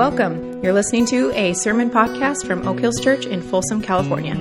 Welcome. 0.00 0.62
You're 0.62 0.72
listening 0.72 1.04
to 1.08 1.30
a 1.32 1.52
sermon 1.52 1.90
podcast 1.90 2.46
from 2.46 2.66
Oak 2.66 2.80
Hills 2.80 2.98
Church 3.00 3.26
in 3.26 3.42
Folsom, 3.42 3.82
California. 3.82 4.34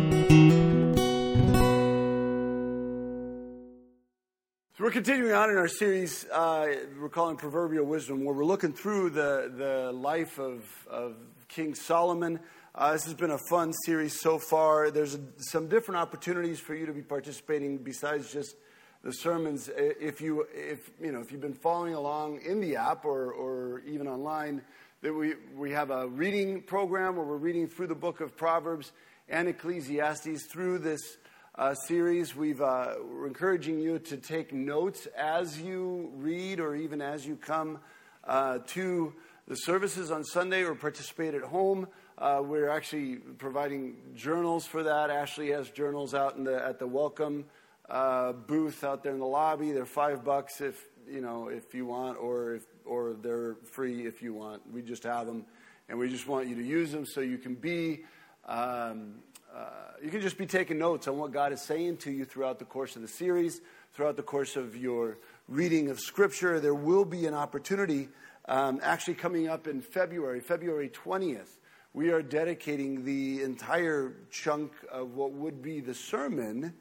So 4.77 4.85
we're 4.85 4.91
continuing 4.91 5.33
on 5.33 5.49
in 5.49 5.57
our 5.57 5.67
series 5.67 6.25
uh, 6.31 6.75
we're 6.97 7.09
calling 7.09 7.35
Proverbial 7.35 7.85
Wisdom, 7.85 8.23
where 8.23 8.33
we're 8.33 8.45
looking 8.45 8.71
through 8.71 9.09
the, 9.09 9.51
the 9.53 9.91
life 9.91 10.39
of, 10.39 10.63
of 10.89 11.17
King 11.49 11.75
Solomon. 11.75 12.39
Uh, 12.73 12.93
this 12.93 13.03
has 13.03 13.13
been 13.13 13.31
a 13.31 13.39
fun 13.49 13.73
series 13.83 14.17
so 14.17 14.39
far. 14.39 14.91
There's 14.91 15.17
some 15.39 15.67
different 15.67 15.99
opportunities 15.99 16.61
for 16.61 16.73
you 16.73 16.85
to 16.85 16.93
be 16.93 17.01
participating 17.01 17.79
besides 17.79 18.31
just 18.31 18.55
the 19.03 19.11
sermons. 19.11 19.69
If 19.75 20.21
you, 20.21 20.47
if, 20.53 20.89
you 21.01 21.11
know, 21.11 21.19
if 21.19 21.33
you've 21.33 21.41
been 21.41 21.53
following 21.53 21.95
along 21.95 22.43
in 22.45 22.61
the 22.61 22.77
app 22.77 23.03
or, 23.03 23.33
or 23.33 23.81
even 23.81 24.07
online, 24.07 24.61
that 25.01 25.13
we, 25.13 25.35
we 25.55 25.71
have 25.71 25.91
a 25.91 26.09
reading 26.09 26.61
program 26.61 27.15
where 27.15 27.25
we're 27.25 27.37
reading 27.37 27.69
through 27.69 27.87
the 27.87 27.95
book 27.95 28.19
of 28.19 28.35
Proverbs 28.35 28.91
and 29.29 29.47
Ecclesiastes 29.47 30.43
through 30.43 30.79
this 30.79 31.17
uh, 31.55 31.73
series. 31.73 32.35
We've, 32.35 32.59
uh, 32.59 32.95
we're 33.09 33.27
encouraging 33.27 33.79
you 33.79 33.99
to 33.99 34.17
take 34.17 34.51
notes 34.51 35.07
as 35.17 35.61
you 35.61 36.11
read 36.15 36.59
or 36.59 36.75
even 36.75 37.01
as 37.01 37.25
you 37.25 37.37
come 37.37 37.79
uh, 38.25 38.59
to 38.67 39.13
the 39.47 39.55
services 39.55 40.11
on 40.11 40.25
Sunday 40.25 40.63
or 40.63 40.75
participate 40.75 41.33
at 41.33 41.43
home. 41.43 41.87
Uh, 42.17 42.41
we're 42.43 42.69
actually 42.69 43.15
providing 43.37 43.95
journals 44.15 44.65
for 44.65 44.83
that. 44.83 45.09
Ashley 45.09 45.51
has 45.51 45.69
journals 45.69 46.13
out 46.13 46.43
the, 46.43 46.61
at 46.61 46.77
the 46.77 46.87
welcome 46.87 47.45
uh, 47.89 48.33
booth 48.33 48.83
out 48.83 49.03
there 49.03 49.13
in 49.13 49.19
the 49.19 49.25
lobby. 49.25 49.71
They're 49.71 49.85
five 49.85 50.25
bucks 50.25 50.59
if 50.59 50.89
you 51.09 51.21
know 51.21 51.47
if 51.47 51.73
you 51.73 51.85
want, 51.85 52.17
or 52.17 52.55
if 52.55 52.63
or 52.85 53.15
they're 53.21 53.55
free 53.71 54.05
if 54.05 54.21
you 54.21 54.33
want. 54.33 54.61
We 54.71 54.81
just 54.81 55.03
have 55.03 55.27
them, 55.27 55.45
and 55.87 55.97
we 55.97 56.09
just 56.09 56.27
want 56.27 56.47
you 56.47 56.55
to 56.55 56.63
use 56.63 56.91
them 56.91 57.05
so 57.05 57.21
you 57.21 57.37
can 57.37 57.55
be. 57.55 58.03
Um, 58.45 59.15
uh, 59.53 59.69
you 60.03 60.09
can 60.09 60.21
just 60.21 60.37
be 60.37 60.45
taking 60.45 60.77
notes 60.77 61.07
on 61.07 61.17
what 61.17 61.31
God 61.31 61.51
is 61.51 61.61
saying 61.61 61.97
to 61.97 62.11
you 62.11 62.25
throughout 62.25 62.59
the 62.59 62.65
course 62.65 62.95
of 62.95 63.01
the 63.01 63.07
series, 63.07 63.61
throughout 63.93 64.15
the 64.15 64.23
course 64.23 64.55
of 64.55 64.75
your 64.75 65.17
reading 65.47 65.89
of 65.89 65.99
Scripture. 65.99 66.59
There 66.59 66.75
will 66.75 67.05
be 67.05 67.25
an 67.25 67.33
opportunity 67.33 68.09
um, 68.47 68.79
actually 68.83 69.15
coming 69.15 69.47
up 69.47 69.67
in 69.67 69.81
February, 69.81 70.39
February 70.39 70.89
20th. 70.89 71.49
We 71.93 72.11
are 72.11 72.21
dedicating 72.21 73.03
the 73.03 73.41
entire 73.41 74.13
chunk 74.29 74.73
of 74.91 75.15
what 75.15 75.31
would 75.31 75.61
be 75.61 75.79
the 75.79 75.95
sermon 75.95 76.75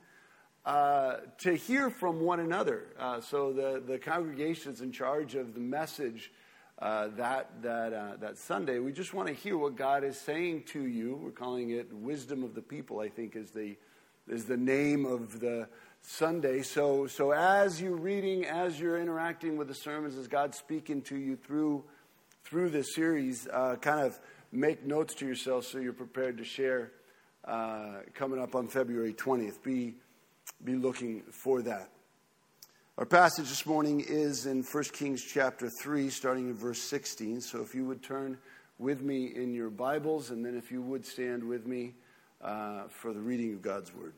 uh, 0.64 1.16
to 1.38 1.54
hear 1.54 1.90
from 1.90 2.20
one 2.20 2.40
another. 2.40 2.88
Uh, 2.98 3.20
so 3.20 3.52
the, 3.52 3.82
the 3.86 3.98
congregation 3.98 4.72
is 4.72 4.80
in 4.80 4.92
charge 4.92 5.34
of 5.34 5.54
the 5.54 5.60
message 5.60 6.30
uh, 6.78 7.08
that, 7.16 7.50
that, 7.62 7.92
uh, 7.92 8.16
that 8.20 8.38
Sunday. 8.38 8.78
We 8.78 8.92
just 8.92 9.12
want 9.12 9.28
to 9.28 9.34
hear 9.34 9.56
what 9.56 9.76
God 9.76 10.04
is 10.04 10.18
saying 10.20 10.64
to 10.68 10.82
you. 10.86 11.18
We're 11.22 11.30
calling 11.30 11.70
it 11.70 11.92
Wisdom 11.92 12.44
of 12.44 12.54
the 12.54 12.62
People, 12.62 13.00
I 13.00 13.08
think 13.08 13.34
is 13.34 13.50
the, 13.50 13.76
is 14.28 14.44
the 14.44 14.56
name 14.56 15.04
of 15.04 15.40
the 15.40 15.68
Sunday. 16.02 16.62
So, 16.62 17.06
so 17.06 17.32
as 17.32 17.80
you're 17.80 17.96
reading, 17.96 18.44
as 18.44 18.78
you're 18.78 19.00
interacting 19.00 19.56
with 19.56 19.68
the 19.68 19.74
sermons, 19.74 20.16
as 20.16 20.28
God's 20.28 20.58
speaking 20.58 21.02
to 21.02 21.16
you 21.16 21.36
through, 21.36 21.82
through 22.44 22.68
this 22.70 22.94
series, 22.94 23.48
uh, 23.48 23.76
kind 23.76 24.00
of 24.00 24.18
make 24.52 24.86
notes 24.86 25.14
to 25.14 25.26
yourself 25.26 25.64
so 25.64 25.78
you're 25.78 25.92
prepared 25.92 26.38
to 26.38 26.44
share 26.44 26.92
coming 28.14 28.38
up 28.38 28.54
on 28.54 28.68
February 28.68 29.14
20th. 29.14 29.62
Be 29.62 29.94
be 30.64 30.74
looking 30.74 31.22
for 31.30 31.62
that. 31.62 31.90
Our 32.98 33.06
passage 33.06 33.48
this 33.48 33.64
morning 33.64 34.04
is 34.06 34.46
in 34.46 34.62
1 34.62 34.84
Kings 34.92 35.22
chapter 35.22 35.70
3, 35.70 36.10
starting 36.10 36.48
in 36.48 36.54
verse 36.54 36.80
16. 36.80 37.40
So 37.40 37.60
if 37.60 37.74
you 37.74 37.84
would 37.84 38.02
turn 38.02 38.38
with 38.78 39.02
me 39.02 39.26
in 39.34 39.54
your 39.54 39.70
Bibles, 39.70 40.30
and 40.30 40.44
then 40.44 40.56
if 40.56 40.72
you 40.72 40.82
would 40.82 41.04
stand 41.06 41.44
with 41.44 41.66
me 41.66 41.94
uh, 42.42 42.88
for 42.88 43.12
the 43.12 43.20
reading 43.20 43.52
of 43.52 43.62
God's 43.62 43.94
Word. 43.94 44.14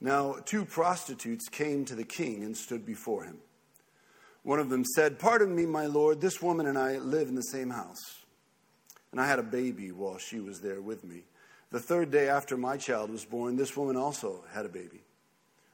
Now, 0.00 0.36
two 0.44 0.66
prostitutes 0.66 1.48
came 1.48 1.86
to 1.86 1.94
the 1.94 2.04
king 2.04 2.42
and 2.44 2.54
stood 2.54 2.84
before 2.84 3.24
him. 3.24 3.38
One 4.44 4.60
of 4.60 4.68
them 4.68 4.84
said, 4.84 5.18
Pardon 5.18 5.56
me, 5.56 5.66
my 5.66 5.86
lord, 5.86 6.20
this 6.20 6.40
woman 6.40 6.66
and 6.66 6.78
I 6.78 6.98
live 6.98 7.28
in 7.28 7.34
the 7.34 7.42
same 7.42 7.70
house. 7.70 8.24
And 9.10 9.20
I 9.20 9.26
had 9.26 9.38
a 9.38 9.44
baby 9.44 9.90
while 9.90 10.18
she 10.18 10.38
was 10.38 10.60
there 10.60 10.80
with 10.80 11.02
me. 11.02 11.24
The 11.70 11.80
third 11.80 12.10
day 12.10 12.28
after 12.28 12.56
my 12.56 12.76
child 12.76 13.10
was 13.10 13.24
born, 13.24 13.56
this 13.56 13.76
woman 13.76 13.96
also 13.96 14.44
had 14.52 14.66
a 14.66 14.68
baby. 14.68 15.00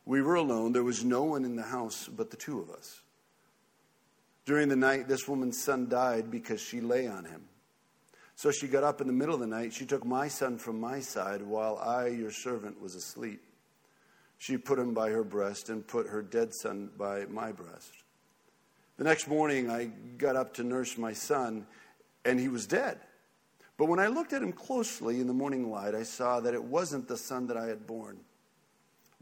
We 0.06 0.22
were 0.22 0.36
alone. 0.36 0.72
There 0.72 0.84
was 0.84 1.04
no 1.04 1.24
one 1.24 1.44
in 1.44 1.56
the 1.56 1.62
house 1.62 2.08
but 2.08 2.30
the 2.30 2.36
two 2.36 2.60
of 2.60 2.70
us. 2.70 3.00
During 4.46 4.68
the 4.68 4.76
night, 4.76 5.08
this 5.08 5.28
woman's 5.28 5.62
son 5.62 5.88
died 5.88 6.30
because 6.30 6.60
she 6.60 6.80
lay 6.80 7.06
on 7.06 7.24
him. 7.24 7.42
So 8.36 8.50
she 8.50 8.68
got 8.68 8.84
up 8.84 9.00
in 9.00 9.06
the 9.06 9.12
middle 9.12 9.34
of 9.34 9.40
the 9.40 9.46
night. 9.46 9.74
She 9.74 9.84
took 9.84 10.04
my 10.04 10.28
son 10.28 10.58
from 10.58 10.80
my 10.80 11.00
side 11.00 11.42
while 11.42 11.76
I, 11.76 12.06
your 12.06 12.30
servant, 12.30 12.80
was 12.80 12.94
asleep. 12.94 13.42
She 14.38 14.56
put 14.56 14.78
him 14.78 14.94
by 14.94 15.10
her 15.10 15.24
breast 15.24 15.68
and 15.68 15.86
put 15.86 16.06
her 16.06 16.22
dead 16.22 16.54
son 16.54 16.90
by 16.96 17.26
my 17.26 17.52
breast. 17.52 17.92
The 19.00 19.04
next 19.04 19.28
morning, 19.28 19.70
I 19.70 19.86
got 20.18 20.36
up 20.36 20.52
to 20.56 20.62
nurse 20.62 20.98
my 20.98 21.14
son, 21.14 21.66
and 22.26 22.38
he 22.38 22.48
was 22.48 22.66
dead. 22.66 22.98
But 23.78 23.86
when 23.86 23.98
I 23.98 24.08
looked 24.08 24.34
at 24.34 24.42
him 24.42 24.52
closely 24.52 25.20
in 25.20 25.26
the 25.26 25.32
morning 25.32 25.70
light, 25.70 25.94
I 25.94 26.02
saw 26.02 26.40
that 26.40 26.52
it 26.52 26.62
wasn't 26.62 27.08
the 27.08 27.16
son 27.16 27.46
that 27.46 27.56
I 27.56 27.64
had 27.64 27.86
born. 27.86 28.18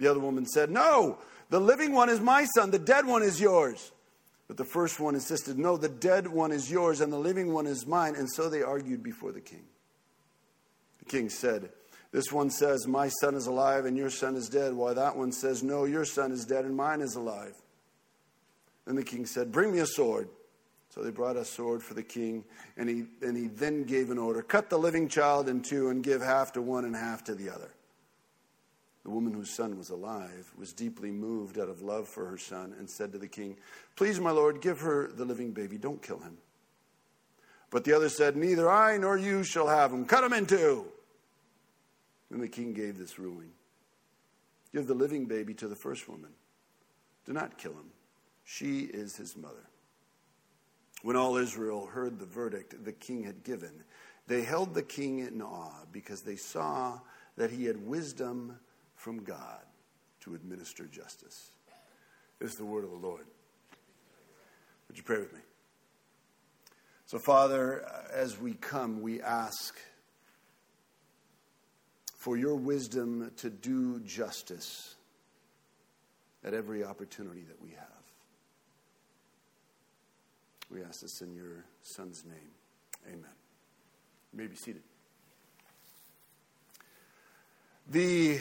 The 0.01 0.09
other 0.09 0.19
woman 0.19 0.47
said, 0.47 0.69
No, 0.69 1.19
the 1.49 1.61
living 1.61 1.93
one 1.93 2.09
is 2.09 2.19
my 2.19 2.45
son, 2.57 2.73
the 2.73 2.81
dead 2.81 3.07
one 3.07 3.23
is 3.23 3.41
yours. 3.41 3.93
But 4.49 4.57
the 4.57 4.65
first 4.65 4.99
one 4.99 5.15
insisted, 5.15 5.61
No, 5.61 5.77
the 5.77 5.89
dead 5.89 6.27
one 6.27 6.51
is 6.51 6.69
yours, 6.69 7.01
and 7.01 7.13
the 7.13 7.17
living 7.17 7.53
one 7.53 7.69
is 7.69 7.87
mine. 7.87 8.17
And 8.17 8.29
so 8.29 8.51
they 8.51 8.65
argued 8.65 9.05
before 9.05 9.31
the 9.31 9.41
king. 9.41 9.63
The 10.99 11.05
king 11.05 11.29
said, 11.29 11.71
This 12.11 12.33
one 12.33 12.51
says, 12.51 12.89
My 12.89 13.11
son 13.21 13.37
is 13.37 13.47
alive, 13.47 13.85
and 13.85 13.97
your 13.97 14.11
son 14.11 14.35
is 14.35 14.49
dead, 14.49 14.75
while 14.75 14.97
that 14.97 15.17
one 15.17 15.31
says, 15.31 15.63
No, 15.63 15.85
your 15.85 16.05
son 16.05 16.33
is 16.33 16.45
dead, 16.45 16.65
and 16.65 16.77
mine 16.77 17.01
is 17.01 17.15
alive. 17.15 17.55
Then 18.89 18.97
the 18.97 19.05
king 19.05 19.27
said, 19.27 19.53
Bring 19.53 19.71
me 19.71 19.81
a 19.81 19.87
sword. 19.87 20.31
So 20.89 21.03
they 21.03 21.11
brought 21.11 21.37
a 21.37 21.45
sword 21.45 21.83
for 21.83 21.93
the 21.93 22.03
king, 22.03 22.43
and 22.79 22.89
he, 22.89 23.05
and 23.21 23.37
he 23.37 23.49
then 23.49 23.85
gave 23.85 24.09
an 24.11 24.17
order 24.17 24.41
Cut 24.41 24.71
the 24.71 24.79
living 24.79 25.09
child 25.09 25.47
in 25.47 25.61
two 25.61 25.91
and 25.91 26.03
give 26.03 26.23
half 26.23 26.55
to 26.55 26.63
one 26.63 26.87
and 26.87 26.97
half 26.97 27.23
to 27.25 27.35
the 27.35 27.51
other. 27.51 27.75
The 29.05 29.11
woman 29.11 29.35
whose 29.35 29.55
son 29.55 29.77
was 29.77 29.91
alive 29.91 30.51
was 30.57 30.73
deeply 30.73 31.11
moved 31.11 31.59
out 31.59 31.69
of 31.69 31.83
love 31.83 32.09
for 32.09 32.25
her 32.31 32.39
son 32.39 32.75
and 32.79 32.89
said 32.89 33.13
to 33.13 33.19
the 33.19 33.29
king, 33.29 33.59
Please, 33.95 34.19
my 34.21 34.31
lord, 34.31 34.63
give 34.63 34.81
her 34.81 35.09
the 35.13 35.27
living 35.27 35.53
baby. 35.53 35.77
Don't 35.77 36.03
kill 36.03 36.21
him. 36.21 36.39
But 37.69 37.85
the 37.85 37.93
other 37.93 38.09
said, 38.09 38.37
Neither 38.37 38.71
I 38.71 38.97
nor 38.97 39.19
you 39.19 39.45
shall 39.45 39.69
have 39.69 39.93
him. 39.93 40.07
Cut 40.07 40.25
him 40.25 40.33
in 40.33 40.47
two. 40.47 40.87
Then 42.31 42.41
the 42.41 42.49
king 42.49 42.73
gave 42.73 42.97
this 42.97 43.19
ruling 43.19 43.51
Give 44.73 44.87
the 44.87 44.95
living 44.95 45.27
baby 45.27 45.53
to 45.55 45.69
the 45.69 45.77
first 45.77 46.09
woman. 46.09 46.31
Do 47.27 47.35
not 47.35 47.59
kill 47.59 47.73
him. 47.73 47.91
She 48.51 48.85
is 48.85 49.15
his 49.15 49.37
mother. 49.37 49.69
When 51.03 51.17
all 51.17 51.37
Israel 51.37 51.85
heard 51.85 52.19
the 52.19 52.25
verdict 52.25 52.83
the 52.83 52.95
king 52.95 53.23
had 53.25 53.45
given, 53.45 53.85
they 54.27 54.41
held 54.41 54.73
the 54.73 54.83
king 54.83 55.19
in 55.19 55.43
awe 55.43 55.85
because 55.93 56.23
they 56.23 56.37
saw 56.37 56.99
that 57.37 57.51
he 57.51 57.67
had 57.67 57.87
wisdom 57.87 58.59
from 58.95 59.23
God 59.23 59.61
to 60.21 60.35
administer 60.35 60.87
justice. 60.87 61.51
This 62.39 62.53
is 62.53 62.57
the 62.57 62.65
word 62.65 62.85
of 62.85 62.91
the 62.91 62.97
Lord. 62.97 63.27
Would 64.89 64.97
you 64.97 65.05
pray 65.05 65.19
with 65.19 65.35
me? 65.35 65.41
So, 67.05 67.19
Father, 67.19 67.87
as 68.11 68.41
we 68.41 68.55
come, 68.55 69.03
we 69.03 69.21
ask 69.21 69.77
for 72.17 72.39
your 72.39 72.57
wisdom 72.57 73.31
to 73.37 73.51
do 73.51 74.01
justice 74.01 74.95
at 76.43 76.55
every 76.55 76.83
opportunity 76.83 77.43
that 77.43 77.61
we 77.61 77.73
have. 77.73 77.98
We 80.71 80.83
ask 80.83 81.01
this 81.01 81.23
in 81.23 81.35
your 81.35 81.65
Son's 81.83 82.25
name. 82.25 82.51
Amen. 83.07 83.31
You 84.33 84.39
may 84.39 84.47
be 84.47 84.57
seated. 84.57 84.83
The 87.91 88.41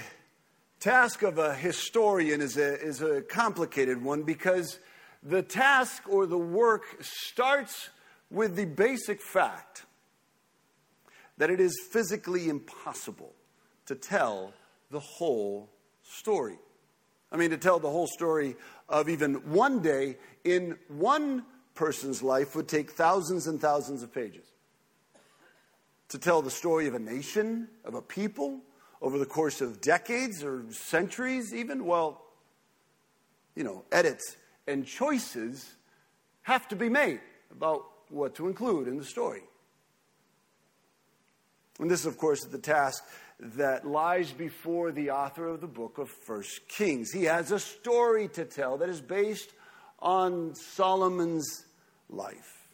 task 0.82 1.24
of 1.24 1.38
a 1.38 1.54
historian 1.54 2.42
is 2.42 2.58
a, 2.58 2.82
is 2.82 3.02
a 3.02 3.22
complicated 3.22 4.04
one 4.04 4.24
because 4.24 4.80
the 5.24 5.42
task 5.42 6.04
or 6.10 6.26
the 6.26 6.38
work 6.38 6.84
starts 7.00 7.90
with 8.30 8.58
the 8.58 8.66
basic 8.66 9.22
fact 9.22 9.86
that 11.38 11.50
it 11.50 11.62
is 11.62 11.74
physically 11.92 12.50
impossible 12.50 13.34
to 13.86 13.96
tell 13.96 14.54
the 14.92 15.00
whole 15.00 15.70
story. 16.04 16.58
I 17.32 17.38
mean, 17.38 17.52
to 17.52 17.58
tell 17.58 17.80
the 17.80 17.90
whole 17.90 18.08
story 18.08 18.56
of 18.90 19.08
even 19.08 19.36
one 19.52 19.82
day 19.82 20.18
in 20.44 20.78
one 20.90 21.46
person's 21.78 22.22
life 22.22 22.56
would 22.56 22.68
take 22.68 22.92
thousands 22.92 23.48
and 23.48 23.62
thousands 23.62 24.04
of 24.04 24.14
pages. 24.14 24.46
To 26.10 26.18
tell 26.18 26.42
the 26.42 26.52
story 26.52 26.88
of 26.88 26.96
a 26.96 27.00
nation, 27.00 27.70
of 27.86 27.94
a 27.94 28.02
people, 28.02 28.60
over 29.02 29.18
the 29.20 29.26
course 29.26 29.62
of 29.62 29.80
decades 29.80 30.44
or 30.44 30.66
centuries, 30.72 31.54
even, 31.54 31.86
well, 31.86 32.24
you 33.56 33.64
know, 33.64 33.86
edits 33.92 34.36
and 34.68 34.86
choices 34.86 35.74
have 36.42 36.68
to 36.70 36.76
be 36.76 36.90
made 36.90 37.22
about 37.52 37.84
what 38.10 38.36
to 38.36 38.48
include 38.48 38.88
in 38.88 38.98
the 38.98 39.06
story. 39.06 39.44
And 41.80 41.92
this, 41.92 42.06
of 42.06 42.18
course, 42.18 42.44
is 42.44 42.50
the 42.50 42.58
task 42.58 43.04
that 43.40 43.86
lies 43.86 44.32
before 44.32 44.92
the 44.92 45.12
author 45.12 45.48
of 45.48 45.62
the 45.62 45.68
book 45.68 46.00
of 46.00 46.10
First 46.10 46.68
Kings. 46.68 47.12
He 47.12 47.26
has 47.26 47.52
a 47.52 47.60
story 47.60 48.30
to 48.30 48.46
tell 48.46 48.78
that 48.78 48.90
is 48.90 49.02
based 49.02 49.52
on 50.00 50.56
Solomon's 50.56 51.66
life. 52.10 52.68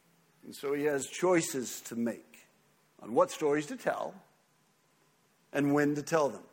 And 0.44 0.56
so 0.56 0.74
he 0.74 0.84
has 0.84 1.06
choices 1.08 1.82
to 1.82 1.96
make 1.96 2.48
on 3.02 3.14
what 3.14 3.32
stories 3.32 3.66
to 3.68 3.76
tell 3.76 4.14
and 5.52 5.74
when 5.74 5.96
to 5.96 6.02
tell 6.02 6.30
them. 6.30 6.44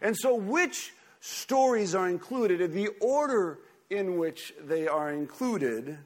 And 0.00 0.16
so, 0.16 0.34
which 0.34 0.92
stories 1.20 1.94
are 1.94 2.08
included, 2.08 2.60
in 2.60 2.72
the 2.72 2.88
order 3.00 3.58
in 3.90 4.18
which 4.18 4.52
they 4.62 4.88
are 4.88 5.12
included, 5.12 5.98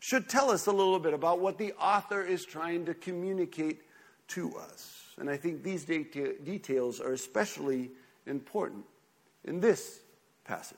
should 0.00 0.28
tell 0.28 0.50
us 0.50 0.66
a 0.66 0.72
little 0.72 0.98
bit 0.98 1.14
about 1.14 1.40
what 1.40 1.58
the 1.58 1.72
author 1.74 2.22
is 2.22 2.44
trying 2.44 2.86
to 2.86 2.94
communicate 2.94 3.82
to 4.28 4.56
us. 4.56 5.02
And 5.18 5.30
I 5.30 5.36
think 5.36 5.62
these 5.62 5.84
deta- 5.86 6.44
details 6.44 7.00
are 7.00 7.12
especially 7.12 7.90
important 8.26 8.84
in 9.44 9.60
this 9.60 10.00
passage. 10.44 10.76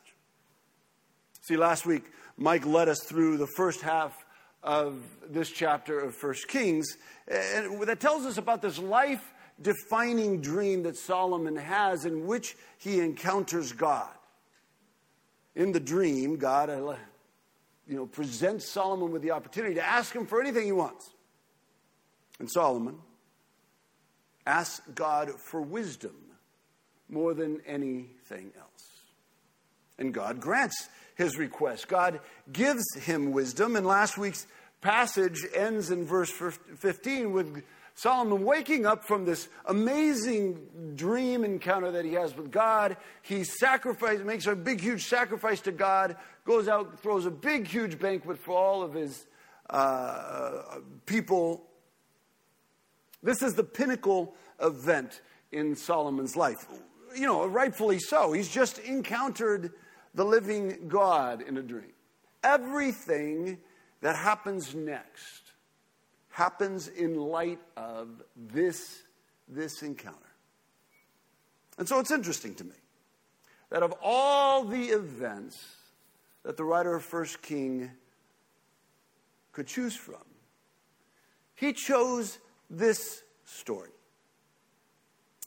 See, 1.43 1.57
last 1.57 1.87
week, 1.87 2.05
Mike 2.37 2.67
led 2.67 2.89
us 2.89 3.03
through 3.03 3.39
the 3.39 3.49
first 3.57 3.81
half 3.81 4.15
of 4.63 4.97
this 5.29 5.51
chapter 5.51 6.01
of 6.01 6.15
First 6.15 6.49
Kings, 6.49 6.97
and 7.27 7.81
that 7.83 8.01
tells 8.01 8.27
us 8.27 8.39
about 8.39 8.63
this 8.63 8.79
life 8.79 9.33
defining 9.61 10.41
dream 10.41 10.85
that 10.85 10.97
Solomon 10.97 11.57
has 11.57 12.05
in 12.05 12.27
which 12.27 12.57
he 12.79 13.01
encounters 13.01 13.73
God. 13.73 14.11
In 15.57 15.73
the 15.73 15.81
dream, 15.81 16.37
God 16.37 16.71
uh, 16.71 16.95
you 17.89 17.97
know, 17.97 18.07
presents 18.07 18.69
Solomon 18.69 19.11
with 19.11 19.23
the 19.23 19.33
opportunity 19.33 19.75
to 19.75 19.85
ask 19.85 20.15
him 20.15 20.27
for 20.27 20.41
anything 20.41 20.67
he 20.67 20.73
wants. 20.73 21.11
And 22.39 22.51
Solomon 22.51 22.99
asks 24.47 24.87
God 24.95 25.33
for 25.33 25.61
wisdom 25.61 26.15
more 27.09 27.35
than 27.35 27.61
anything 27.67 28.53
else. 28.59 28.89
And 29.99 30.15
God 30.15 30.41
grants 30.41 30.89
his 31.19 31.37
request. 31.37 31.89
God 31.89 32.21
gives 32.51 32.85
him 32.95 33.33
wisdom. 33.33 33.77
And 33.77 33.85
last 33.85 34.17
week's 34.17 34.47
passage 34.81 35.45
ends 35.55 35.91
in 35.91 36.07
verse 36.07 36.31
15 36.31 37.33
with 37.33 37.65
Solomon 37.97 38.45
waking 38.45 38.87
up 38.87 39.05
from 39.05 39.25
this 39.25 39.49
amazing 39.67 40.95
dream 40.95 41.43
encounter 41.43 41.91
that 41.91 42.05
he 42.05 42.13
has 42.13 42.37
with 42.37 42.53
God. 42.53 42.97
He 43.23 43.43
sacrifices, 43.43 44.25
makes 44.25 44.47
a 44.47 44.55
big, 44.55 44.81
huge 44.81 45.07
sacrifice 45.07 45.61
to 45.63 45.73
God, 45.73 46.17
goes 46.45 46.69
out, 46.69 47.01
throws 47.01 47.27
a 47.27 47.33
big, 47.33 47.67
huge 47.67 47.99
banquet 47.99 48.39
for 48.39 48.57
all 48.57 48.83
of 48.85 48.95
his 48.95 49.27
uh, 49.69 50.79
people. 51.05 51.65
This 53.25 53.43
is 53.43 53.55
the 53.55 53.65
pinnacle 53.65 54.37
event 54.63 55.21
in 55.51 55.75
Solomon's 55.75 56.37
life. 56.37 56.65
You 57.17 57.27
know, 57.27 57.45
rightfully 57.47 57.99
so. 57.99 58.33
He's 58.33 58.49
just 58.49 58.79
encountered 58.79 59.73
the 60.15 60.25
living 60.25 60.89
God 60.89 61.43
in 61.43 61.57
a 61.57 61.63
dream. 61.63 61.93
Everything 62.43 63.59
that 64.01 64.17
happens 64.17 64.75
next 64.75 65.43
happens 66.31 66.89
in 66.89 67.17
light 67.17 67.59
of 67.77 68.23
this, 68.37 69.03
this 69.49 69.83
encounter. 69.83 70.19
And 71.79 71.89
so 71.89 71.99
it's 71.99 72.11
interesting 72.11 72.55
to 72.57 72.65
me 72.65 72.75
that 73.71 73.83
of 73.83 73.95
all 74.03 74.65
the 74.65 74.85
events 74.87 75.59
that 76.45 76.57
the 76.57 76.65
writer 76.65 76.95
of 76.95 77.05
First 77.05 77.43
King 77.43 77.91
could 79.53 79.67
choose 79.67 79.95
from, 79.97 80.23
he 81.55 81.73
chose 81.73 82.39
this 82.71 83.23
story. 83.45 83.91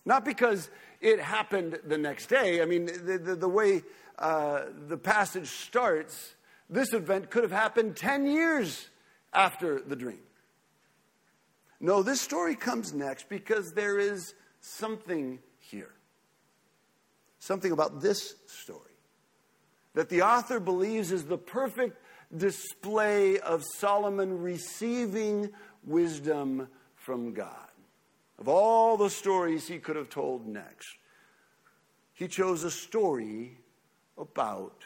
Not 0.05 0.25
because 0.25 0.69
it 0.99 1.19
happened 1.19 1.79
the 1.85 1.97
next 1.97 2.27
day. 2.27 2.61
I 2.61 2.65
mean, 2.65 2.85
the, 2.85 3.17
the, 3.17 3.35
the 3.35 3.49
way 3.49 3.83
uh, 4.21 4.65
the 4.87 4.97
passage 4.97 5.49
starts, 5.49 6.35
this 6.69 6.93
event 6.93 7.31
could 7.31 7.43
have 7.43 7.51
happened 7.51 7.97
10 7.97 8.27
years 8.27 8.87
after 9.33 9.81
the 9.81 9.95
dream. 9.95 10.21
No, 11.79 12.03
this 12.03 12.21
story 12.21 12.55
comes 12.55 12.93
next 12.93 13.27
because 13.29 13.71
there 13.71 13.97
is 13.97 14.35
something 14.59 15.39
here. 15.57 15.91
Something 17.39 17.71
about 17.71 18.01
this 18.01 18.35
story 18.45 18.91
that 19.95 20.09
the 20.09 20.21
author 20.21 20.59
believes 20.59 21.11
is 21.11 21.25
the 21.25 21.37
perfect 21.37 21.97
display 22.35 23.39
of 23.39 23.63
Solomon 23.75 24.41
receiving 24.41 25.49
wisdom 25.83 26.67
from 26.95 27.33
God. 27.33 27.55
Of 28.37 28.47
all 28.47 28.97
the 28.97 29.09
stories 29.09 29.67
he 29.67 29.79
could 29.79 29.95
have 29.95 30.09
told 30.09 30.47
next, 30.47 30.95
he 32.13 32.27
chose 32.27 32.63
a 32.63 32.71
story 32.71 33.57
about 34.17 34.83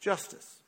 justice. 0.00 0.60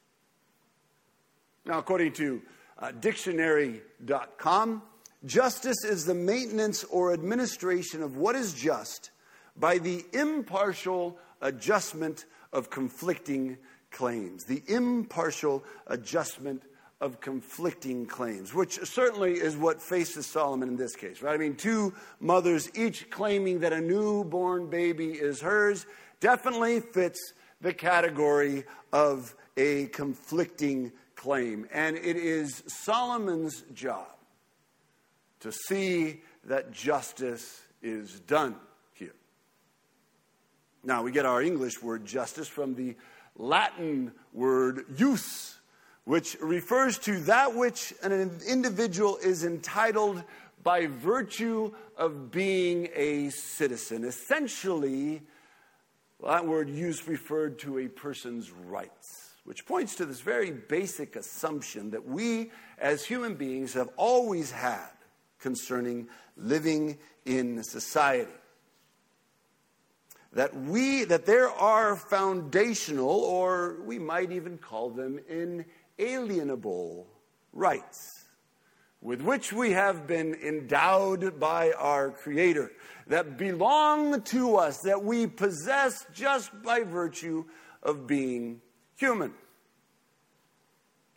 Now, 1.65 1.79
according 1.79 2.13
to 2.15 2.43
uh, 2.79 2.91
dictionary.com, 2.93 4.83
Justice 5.25 5.85
is 5.85 6.05
the 6.05 6.15
maintenance 6.15 6.85
or 6.85 7.15
administration 7.15 8.03
of 8.03 8.17
what 8.19 8.37
is 8.37 8.53
just 8.53 9.11
by 9.57 9.79
the 9.79 10.05
impartial 10.13 11.17
adjustment 11.41 12.27
of 12.53 12.69
conflicting 12.69 13.57
claims. 13.91 14.45
The 14.45 14.63
impartial 14.67 15.65
adjustment 15.87 16.63
of 17.01 17.21
conflicting 17.21 18.07
claims, 18.07 18.53
which 18.53 18.79
certainly 18.85 19.33
is 19.33 19.57
what 19.57 19.81
faces 19.81 20.27
Solomon 20.27 20.69
in 20.69 20.77
this 20.77 20.95
case, 20.95 21.23
right? 21.23 21.35
I 21.35 21.39
mean, 21.39 21.57
two 21.57 21.95
mothers 22.21 22.71
each 22.75 23.11
claiming 23.11 23.61
that 23.61 23.73
a 23.73 23.81
newborn 23.81 24.69
baby 24.69 25.13
is 25.13 25.41
hers 25.41 25.87
definitely 26.21 26.81
fits 26.81 27.33
the 27.65 27.73
category 27.73 28.65
of 28.93 29.35
a 29.57 29.87
conflicting 29.87 30.93
claim. 31.17 31.67
And 31.73 31.97
it 31.97 32.17
is 32.17 32.63
Solomon's 32.67 33.65
job 33.73 34.07
to 35.41 35.51
see 35.51 36.21
that 36.45 36.73
justice 36.73 37.63
is 37.83 38.21
done 38.21 38.57
here. 38.93 39.15
Now, 40.85 41.03
we 41.03 41.11
get 41.11 41.25
our 41.25 41.41
English 41.41 41.83
word 41.83 42.05
justice 42.05 42.49
from 42.49 42.75
the 42.75 42.97
Latin 43.35 44.13
word 44.35 44.85
jus, 44.95 45.59
which 46.05 46.37
refers 46.43 46.99
to 46.99 47.19
that 47.21 47.55
which 47.55 47.95
an 48.03 48.31
individual 48.47 49.17
is 49.17 49.43
entitled 49.43 50.23
by 50.63 50.87
virtue 50.87 51.73
of 51.97 52.31
being 52.31 52.91
a 52.95 53.31
citizen. 53.31 54.05
Essentially, 54.05 55.23
that 56.25 56.47
word 56.47 56.69
jus 56.69 57.07
referred 57.07 57.59
to 57.61 57.79
a 57.79 57.89
person's 57.89 58.51
rights, 58.51 59.31
which 59.45 59.67
points 59.67 59.97
to 59.97 60.07
this 60.07 60.21
very 60.21 60.51
basic 60.51 61.17
assumption 61.17 61.91
that 61.91 62.07
we 62.07 62.51
as 62.79 63.05
human 63.05 63.35
beings 63.35 63.75
have 63.75 63.91
always 63.97 64.51
had 64.51 64.91
concerning 65.39 66.09
living 66.37 66.99
in 67.25 67.63
society. 67.63 68.31
That 70.33 70.57
we, 70.57 71.05
that 71.05 71.27
there 71.27 71.51
are 71.51 71.95
foundational, 71.95 73.09
or 73.09 73.77
we 73.85 73.99
might 73.99 74.33
even 74.33 74.59
call 74.59 74.91
them 74.91 75.21
inalienable 75.99 77.07
rights 77.53 78.24
with 79.05 79.21
which 79.21 79.53
we 79.53 79.73
have 79.73 80.07
been 80.07 80.35
endowed 80.35 81.39
by 81.39 81.71
our 81.73 82.11
Creator, 82.11 82.73
that 83.07 83.37
belong 83.37 84.23
to 84.23 84.57
us, 84.57 84.79
that 84.79 85.05
we 85.05 85.27
possess 85.27 86.07
just 86.15 86.51
by 86.63 86.81
virtue 86.81 87.45
of 87.83 88.07
being 88.07 88.63
human. 88.97 89.35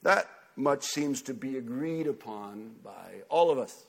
That 0.04 0.30
much 0.58 0.84
seems 0.84 1.22
to 1.24 1.34
be 1.34 1.58
agreed 1.58 2.08
upon 2.08 2.76
by 2.84 3.22
all 3.30 3.50
of 3.50 3.58
us. 3.58 3.86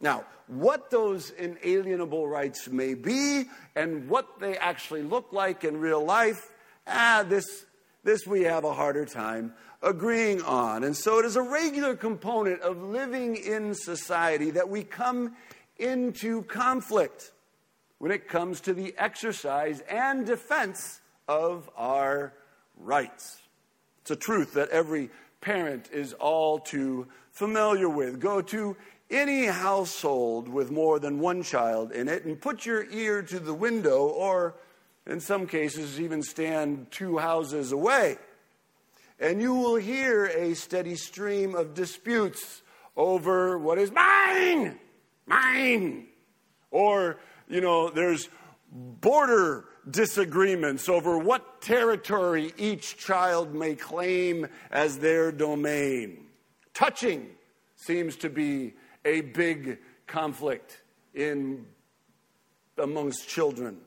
Now, 0.00 0.24
what 0.48 0.90
those 0.90 1.30
inalienable 1.30 2.26
rights 2.26 2.68
may 2.68 2.94
be 2.94 3.44
and 3.76 4.08
what 4.08 4.40
they 4.40 4.56
actually 4.56 5.02
look 5.02 5.32
like 5.32 5.62
in 5.62 5.76
real 5.76 6.04
life, 6.04 6.50
ah, 6.88 7.24
this, 7.28 7.46
this 8.02 8.26
we 8.26 8.42
have 8.42 8.64
a 8.64 8.74
harder 8.74 9.04
time 9.04 9.54
agreeing 9.82 10.42
on. 10.42 10.84
And 10.84 10.96
so 10.96 11.18
it 11.18 11.24
is 11.24 11.36
a 11.36 11.42
regular 11.42 11.94
component 11.94 12.60
of 12.62 12.82
living 12.82 13.36
in 13.36 13.74
society 13.74 14.50
that 14.52 14.68
we 14.68 14.82
come 14.82 15.36
into 15.78 16.42
conflict 16.42 17.32
when 17.98 18.10
it 18.10 18.28
comes 18.28 18.60
to 18.62 18.74
the 18.74 18.94
exercise 18.98 19.80
and 19.88 20.26
defense 20.26 21.00
of 21.26 21.68
our 21.76 22.32
rights. 22.76 23.40
It's 24.02 24.10
a 24.10 24.16
truth 24.16 24.54
that 24.54 24.70
every 24.70 25.10
parent 25.40 25.90
is 25.92 26.12
all 26.14 26.58
too 26.58 27.06
familiar 27.30 27.88
with. 27.88 28.20
Go 28.20 28.40
to 28.42 28.76
any 29.10 29.46
household 29.46 30.48
with 30.48 30.70
more 30.70 30.98
than 30.98 31.18
one 31.18 31.42
child 31.42 31.92
in 31.92 32.08
it 32.08 32.24
and 32.24 32.40
put 32.40 32.66
your 32.66 32.84
ear 32.90 33.22
to 33.22 33.38
the 33.38 33.54
window, 33.54 34.06
or 34.08 34.54
in 35.06 35.20
some 35.20 35.46
cases, 35.46 36.00
even 36.00 36.22
stand 36.22 36.90
two 36.90 37.18
houses 37.18 37.72
away. 37.72 38.18
And 39.20 39.40
you 39.40 39.54
will 39.54 39.76
hear 39.76 40.26
a 40.26 40.54
steady 40.54 40.96
stream 40.96 41.54
of 41.54 41.74
disputes 41.74 42.62
over 42.96 43.58
what 43.58 43.78
is 43.78 43.90
mine, 43.90 44.78
mine. 45.26 46.06
Or, 46.70 47.18
you 47.48 47.60
know, 47.60 47.90
there's 47.90 48.28
border 48.70 49.64
disagreements 49.90 50.88
over 50.88 51.18
what 51.18 51.62
territory 51.62 52.52
each 52.58 52.98
child 52.98 53.54
may 53.54 53.74
claim 53.74 54.46
as 54.70 54.98
their 54.98 55.32
domain. 55.32 56.26
Touching 56.74 57.28
seems 57.76 58.16
to 58.16 58.28
be 58.28 58.74
a 59.04 59.22
big 59.22 59.78
conflict 60.06 60.82
in 61.14 61.66
amongst 62.76 63.28
children. 63.28 63.78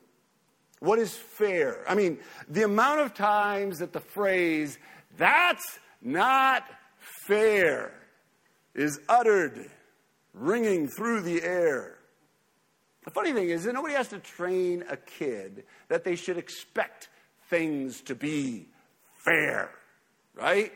What 0.80 0.98
is 0.98 1.14
fair? 1.14 1.84
I 1.88 1.94
mean, 1.94 2.18
the 2.48 2.64
amount 2.64 3.00
of 3.00 3.14
times 3.14 3.78
that 3.78 3.92
the 3.92 4.00
phrase, 4.00 4.78
that's 5.16 5.78
not 6.00 6.64
fair, 7.26 7.92
is 8.74 9.00
uttered, 9.08 9.70
ringing 10.34 10.88
through 10.88 11.20
the 11.22 11.42
air. 11.42 11.98
The 13.04 13.10
funny 13.10 13.32
thing 13.32 13.50
is 13.50 13.64
that 13.64 13.74
nobody 13.74 13.94
has 13.94 14.08
to 14.08 14.18
train 14.18 14.84
a 14.88 14.96
kid 14.96 15.64
that 15.88 16.04
they 16.04 16.14
should 16.14 16.38
expect 16.38 17.08
things 17.50 18.00
to 18.02 18.14
be 18.14 18.68
fair, 19.24 19.70
right? 20.34 20.72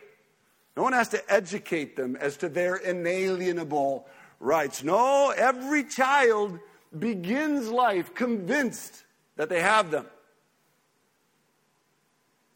No 0.76 0.83
one 0.83 0.93
has 0.93 1.09
to 1.11 1.33
educate 1.33 1.97
them 1.97 2.16
as 2.16 2.37
to 2.38 2.49
their 2.49 2.76
inalienable 2.76 4.07
rights. 4.40 4.83
No, 4.83 5.31
every 5.31 5.85
child 5.85 6.59
begins 6.97 7.69
life 7.69 8.14
convinced 8.14 9.05
that 9.37 9.49
they 9.49 9.61
have 9.61 9.90
them. 9.90 10.07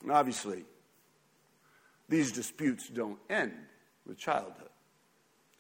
And 0.02 0.12
obviously, 0.12 0.64
these 2.10 2.32
disputes 2.32 2.88
don't 2.88 3.18
end 3.30 3.52
with 4.04 4.18
childhood. 4.18 4.68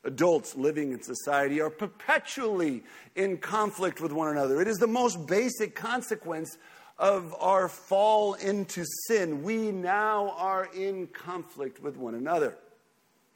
Adults 0.04 0.56
living 0.56 0.92
in 0.92 1.02
society 1.02 1.60
are 1.60 1.70
perpetually 1.70 2.82
in 3.14 3.38
conflict 3.38 4.00
with 4.00 4.12
one 4.12 4.28
another. 4.28 4.60
It 4.60 4.68
is 4.68 4.78
the 4.78 4.86
most 4.86 5.26
basic 5.26 5.74
consequence 5.74 6.58
of 6.98 7.34
our 7.38 7.68
fall 7.68 8.34
into 8.34 8.84
sin. 9.06 9.42
We 9.42 9.70
now 9.70 10.34
are 10.36 10.68
in 10.74 11.06
conflict 11.06 11.82
with 11.82 11.96
one 11.96 12.14
another. 12.14 12.56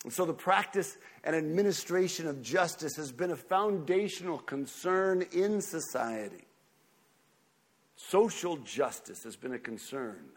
And 0.04 0.12
so 0.12 0.24
the 0.24 0.34
practice 0.34 0.96
and 1.22 1.36
administration 1.36 2.26
of 2.26 2.42
justice 2.42 2.96
has 2.96 3.12
been 3.12 3.30
a 3.30 3.36
foundational 3.36 4.38
concern 4.38 5.24
in 5.32 5.60
society. 5.60 6.44
Social 7.96 8.56
justice 8.58 9.22
has 9.22 9.36
been 9.36 9.52
a 9.52 9.58
concern 9.58 10.30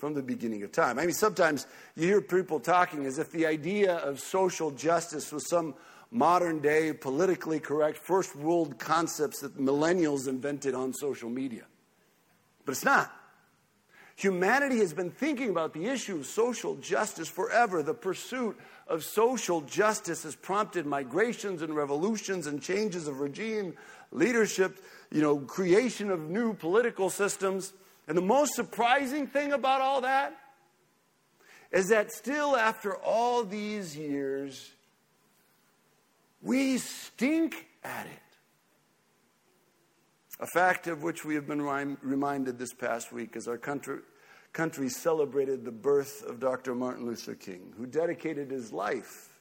from 0.00 0.14
the 0.14 0.22
beginning 0.22 0.62
of 0.62 0.72
time. 0.72 0.98
I 0.98 1.02
mean, 1.02 1.12
sometimes 1.12 1.66
you 1.94 2.06
hear 2.06 2.20
people 2.22 2.58
talking 2.58 3.04
as 3.04 3.18
if 3.18 3.30
the 3.30 3.46
idea 3.46 3.96
of 3.96 4.18
social 4.18 4.70
justice 4.70 5.30
was 5.30 5.46
some 5.48 5.74
modern 6.10 6.60
day, 6.60 6.92
politically 6.92 7.60
correct, 7.60 7.98
first 7.98 8.34
world 8.34 8.78
concepts 8.78 9.40
that 9.40 9.58
millennials 9.58 10.26
invented 10.26 10.74
on 10.74 10.94
social 10.94 11.28
media. 11.28 11.64
But 12.64 12.72
it's 12.72 12.84
not. 12.84 13.12
Humanity 14.16 14.78
has 14.78 14.92
been 14.92 15.10
thinking 15.10 15.50
about 15.50 15.72
the 15.72 15.86
issue 15.86 16.16
of 16.16 16.26
social 16.26 16.76
justice 16.76 17.28
forever. 17.28 17.82
The 17.82 17.94
pursuit 17.94 18.58
of 18.86 19.04
social 19.04 19.60
justice 19.62 20.24
has 20.24 20.34
prompted 20.34 20.84
migrations 20.84 21.62
and 21.62 21.74
revolutions 21.74 22.46
and 22.46 22.60
changes 22.60 23.06
of 23.06 23.20
regime, 23.20 23.74
leadership, 24.12 24.82
you 25.10 25.22
know, 25.22 25.38
creation 25.38 26.10
of 26.10 26.28
new 26.28 26.52
political 26.54 27.08
systems. 27.08 27.72
And 28.10 28.18
the 28.18 28.22
most 28.22 28.56
surprising 28.56 29.28
thing 29.28 29.52
about 29.52 29.80
all 29.80 30.00
that 30.00 30.36
is 31.70 31.90
that 31.90 32.10
still, 32.10 32.56
after 32.56 32.96
all 32.96 33.44
these 33.44 33.96
years, 33.96 34.72
we 36.42 36.78
stink 36.78 37.68
at 37.84 38.06
it. 38.06 38.22
A 40.40 40.46
fact 40.48 40.88
of 40.88 41.04
which 41.04 41.24
we 41.24 41.36
have 41.36 41.46
been 41.46 41.62
reminded 41.62 42.58
this 42.58 42.72
past 42.72 43.12
week 43.12 43.36
as 43.36 43.46
our 43.46 43.56
country, 43.56 43.98
country 44.52 44.88
celebrated 44.88 45.64
the 45.64 45.70
birth 45.70 46.24
of 46.26 46.40
Dr. 46.40 46.74
Martin 46.74 47.06
Luther 47.06 47.36
King, 47.36 47.72
who 47.76 47.86
dedicated 47.86 48.50
his 48.50 48.72
life 48.72 49.38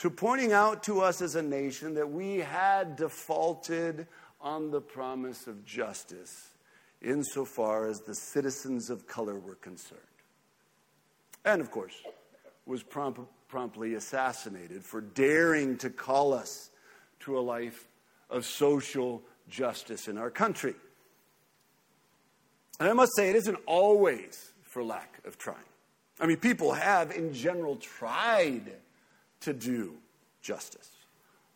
to 0.00 0.10
pointing 0.10 0.52
out 0.52 0.82
to 0.82 1.00
us 1.00 1.22
as 1.22 1.36
a 1.36 1.42
nation 1.42 1.94
that 1.94 2.10
we 2.10 2.36
had 2.36 2.96
defaulted 2.96 4.06
on 4.42 4.70
the 4.70 4.82
promise 4.82 5.46
of 5.46 5.64
justice 5.64 6.51
insofar 7.02 7.86
as 7.86 8.00
the 8.00 8.14
citizens 8.14 8.90
of 8.90 9.06
color 9.06 9.38
were 9.38 9.56
concerned. 9.56 10.00
And 11.44 11.60
of 11.60 11.70
course, 11.70 11.94
was 12.66 12.82
prompt, 12.82 13.20
promptly 13.48 13.94
assassinated 13.94 14.84
for 14.84 15.00
daring 15.00 15.76
to 15.78 15.90
call 15.90 16.32
us 16.32 16.70
to 17.20 17.38
a 17.38 17.40
life 17.40 17.86
of 18.30 18.44
social 18.44 19.22
justice 19.48 20.08
in 20.08 20.18
our 20.18 20.30
country. 20.30 20.74
And 22.80 22.88
I 22.88 22.92
must 22.92 23.14
say, 23.14 23.30
it 23.30 23.36
isn't 23.36 23.58
always 23.66 24.52
for 24.62 24.82
lack 24.82 25.20
of 25.26 25.38
trying. 25.38 25.58
I 26.18 26.26
mean, 26.26 26.38
people 26.38 26.72
have, 26.72 27.10
in 27.10 27.34
general, 27.34 27.76
tried 27.76 28.72
to 29.40 29.52
do 29.52 29.96
justice. 30.40 30.91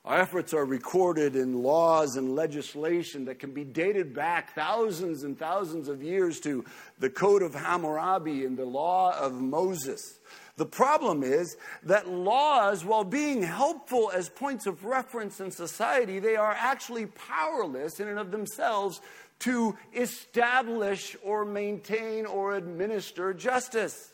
Our 0.06 0.20
efforts 0.20 0.54
are 0.54 0.64
recorded 0.64 1.34
in 1.34 1.64
laws 1.64 2.14
and 2.14 2.36
legislation 2.36 3.24
that 3.24 3.40
can 3.40 3.50
be 3.50 3.64
dated 3.64 4.14
back 4.14 4.54
thousands 4.54 5.24
and 5.24 5.36
thousands 5.36 5.88
of 5.88 6.00
years 6.00 6.38
to 6.42 6.64
the 7.00 7.10
Code 7.10 7.42
of 7.42 7.56
Hammurabi 7.56 8.44
and 8.44 8.56
the 8.56 8.64
Law 8.64 9.18
of 9.18 9.32
Moses. 9.32 10.20
The 10.58 10.64
problem 10.64 11.24
is 11.24 11.56
that 11.82 12.08
laws, 12.08 12.84
while 12.84 13.02
being 13.02 13.42
helpful 13.42 14.12
as 14.14 14.28
points 14.28 14.66
of 14.66 14.84
reference 14.84 15.40
in 15.40 15.50
society, 15.50 16.20
they 16.20 16.36
are 16.36 16.54
actually 16.56 17.06
powerless 17.06 17.98
in 17.98 18.06
and 18.06 18.20
of 18.20 18.30
themselves 18.30 19.00
to 19.40 19.76
establish 19.92 21.16
or 21.24 21.44
maintain 21.44 22.26
or 22.26 22.54
administer 22.54 23.34
justice. 23.34 24.12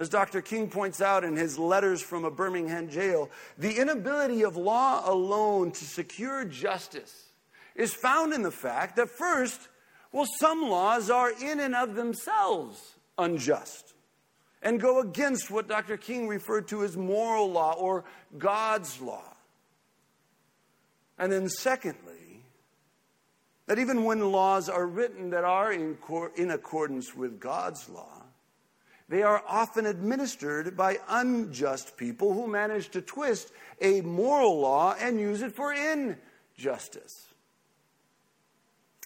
As 0.00 0.08
Dr. 0.08 0.40
King 0.40 0.70
points 0.70 1.02
out 1.02 1.24
in 1.24 1.36
his 1.36 1.58
letters 1.58 2.00
from 2.00 2.24
a 2.24 2.30
Birmingham 2.30 2.88
jail, 2.88 3.28
the 3.58 3.76
inability 3.76 4.42
of 4.42 4.56
law 4.56 5.02
alone 5.04 5.72
to 5.72 5.84
secure 5.84 6.46
justice 6.46 7.26
is 7.74 7.92
found 7.92 8.32
in 8.32 8.40
the 8.40 8.50
fact 8.50 8.96
that, 8.96 9.10
first, 9.10 9.68
well, 10.10 10.26
some 10.38 10.62
laws 10.62 11.10
are 11.10 11.30
in 11.30 11.60
and 11.60 11.76
of 11.76 11.96
themselves 11.96 12.94
unjust 13.18 13.92
and 14.62 14.80
go 14.80 15.00
against 15.00 15.50
what 15.50 15.68
Dr. 15.68 15.98
King 15.98 16.28
referred 16.28 16.66
to 16.68 16.82
as 16.82 16.96
moral 16.96 17.52
law 17.52 17.74
or 17.74 18.04
God's 18.38 19.02
law. 19.02 19.36
And 21.18 21.30
then, 21.30 21.46
secondly, 21.50 22.42
that 23.66 23.78
even 23.78 24.04
when 24.04 24.32
laws 24.32 24.70
are 24.70 24.86
written 24.86 25.28
that 25.30 25.44
are 25.44 25.70
in, 25.70 25.96
cor- 25.96 26.32
in 26.36 26.50
accordance 26.50 27.14
with 27.14 27.38
God's 27.38 27.86
law, 27.90 28.19
they 29.10 29.24
are 29.24 29.42
often 29.48 29.86
administered 29.86 30.76
by 30.76 31.00
unjust 31.08 31.96
people 31.96 32.32
who 32.32 32.46
manage 32.46 32.90
to 32.90 33.02
twist 33.02 33.50
a 33.80 34.00
moral 34.02 34.60
law 34.60 34.94
and 35.00 35.18
use 35.18 35.42
it 35.42 35.52
for 35.52 35.74
injustice. 35.74 37.26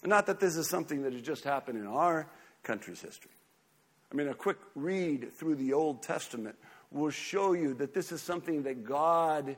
Not 0.03 0.27
that 0.27 0.39
this 0.39 0.57
is 0.57 0.69
something 0.69 1.01
that 1.01 1.13
has 1.13 1.23
just 1.23 1.43
happened 1.43 1.79
in 1.79 1.87
our 1.87 2.27
country's 2.61 3.01
history. 3.01 3.31
I 4.11 4.15
mean, 4.15 4.27
a 4.27 4.35
quick 4.35 4.59
read 4.75 5.33
through 5.33 5.55
the 5.55 5.73
Old 5.73 6.03
Testament 6.03 6.55
will 6.91 7.09
show 7.09 7.53
you 7.53 7.73
that 7.73 7.95
this 7.95 8.11
is 8.11 8.21
something 8.21 8.61
that 8.61 8.85
God 8.85 9.57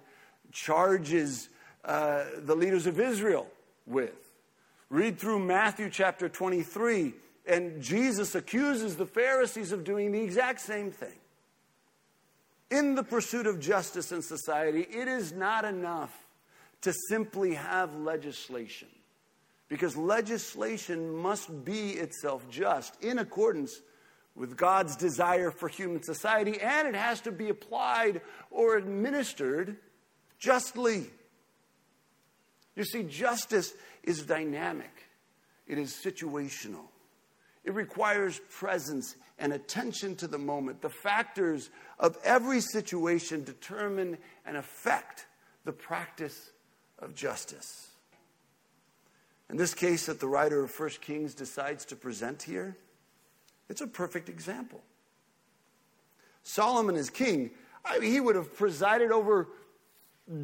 charges 0.53 1.49
uh, 1.83 2.23
the 2.37 2.55
leaders 2.55 2.87
of 2.87 3.01
Israel 3.01 3.47
with. 3.85 4.15
Read 4.89 5.19
through 5.19 5.39
Matthew 5.39 5.89
chapter 5.89 6.29
23, 6.29 7.13
and 7.47 7.81
Jesus 7.81 8.35
accuses 8.35 8.95
the 8.95 9.05
Pharisees 9.05 9.71
of 9.71 9.83
doing 9.83 10.11
the 10.11 10.21
exact 10.21 10.61
same 10.61 10.91
thing. 10.91 11.15
In 12.69 12.95
the 12.95 13.03
pursuit 13.03 13.47
of 13.47 13.59
justice 13.59 14.11
in 14.11 14.21
society, 14.21 14.81
it 14.81 15.07
is 15.07 15.31
not 15.31 15.63
enough 15.63 16.13
to 16.81 16.93
simply 17.09 17.53
have 17.53 17.95
legislation, 17.95 18.89
because 19.69 19.95
legislation 19.95 21.15
must 21.15 21.65
be 21.65 21.91
itself 21.91 22.47
just 22.49 23.01
in 23.01 23.19
accordance 23.19 23.81
with 24.35 24.55
God's 24.55 24.95
desire 24.95 25.49
for 25.49 25.67
human 25.67 26.03
society, 26.03 26.59
and 26.61 26.87
it 26.87 26.95
has 26.95 27.21
to 27.21 27.31
be 27.31 27.49
applied 27.49 28.21
or 28.51 28.77
administered 28.77 29.77
justly. 30.37 31.05
You 32.75 32.83
see, 32.83 33.03
justice 33.03 33.73
is 34.03 34.23
dynamic, 34.23 35.05
it 35.65 35.77
is 35.79 35.91
situational. 35.91 36.89
It 37.67 37.73
requires 37.73 38.39
presence 38.49 39.17
and 39.37 39.51
attention 39.51 40.15
to 40.15 40.27
the 40.27 40.37
moment. 40.37 40.81
The 40.81 40.89
factors 40.89 41.69
of 41.99 42.17
every 42.23 42.61
situation 42.61 43.43
determine 43.43 44.17
and 44.45 44.55
affect 44.55 45.25
the 45.65 45.73
practice 45.73 46.51
of 46.97 47.13
justice. 47.13 47.89
In 49.49 49.57
this 49.57 49.73
case, 49.73 50.05
that 50.05 50.21
the 50.21 50.29
writer 50.29 50.63
of 50.63 50.79
1 50.79 50.89
Kings 51.01 51.33
decides 51.33 51.83
to 51.87 51.97
present 51.97 52.41
here, 52.41 52.77
it's 53.67 53.81
a 53.81 53.87
perfect 53.87 54.29
example. 54.29 54.81
Solomon 56.43 56.95
is 56.95 57.09
king, 57.09 57.51
I 57.83 57.99
mean, 57.99 58.13
he 58.13 58.21
would 58.21 58.37
have 58.37 58.55
presided 58.55 59.11
over 59.11 59.49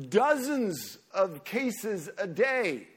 dozens 0.10 0.98
of 1.14 1.46
cases 1.46 2.10
a 2.18 2.28
day. 2.28 2.90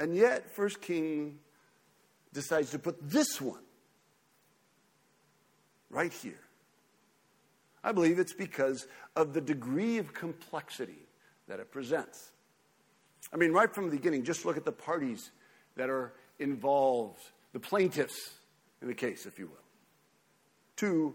And 0.00 0.16
yet, 0.16 0.50
First 0.50 0.80
King 0.80 1.38
decides 2.32 2.70
to 2.70 2.78
put 2.78 2.98
this 3.00 3.40
one 3.40 3.62
right 5.90 6.12
here. 6.12 6.40
I 7.84 7.92
believe 7.92 8.18
it's 8.18 8.32
because 8.32 8.86
of 9.16 9.34
the 9.34 9.40
degree 9.40 9.98
of 9.98 10.14
complexity 10.14 11.06
that 11.48 11.60
it 11.60 11.70
presents. 11.70 12.30
I 13.32 13.36
mean, 13.36 13.52
right 13.52 13.72
from 13.72 13.90
the 13.90 13.96
beginning, 13.96 14.24
just 14.24 14.44
look 14.44 14.56
at 14.56 14.64
the 14.64 14.72
parties 14.72 15.30
that 15.76 15.90
are 15.90 16.12
involved, 16.38 17.20
the 17.52 17.60
plaintiffs 17.60 18.34
in 18.80 18.88
the 18.88 18.94
case, 18.94 19.26
if 19.26 19.38
you 19.38 19.46
will. 19.46 19.54
Two 20.76 21.14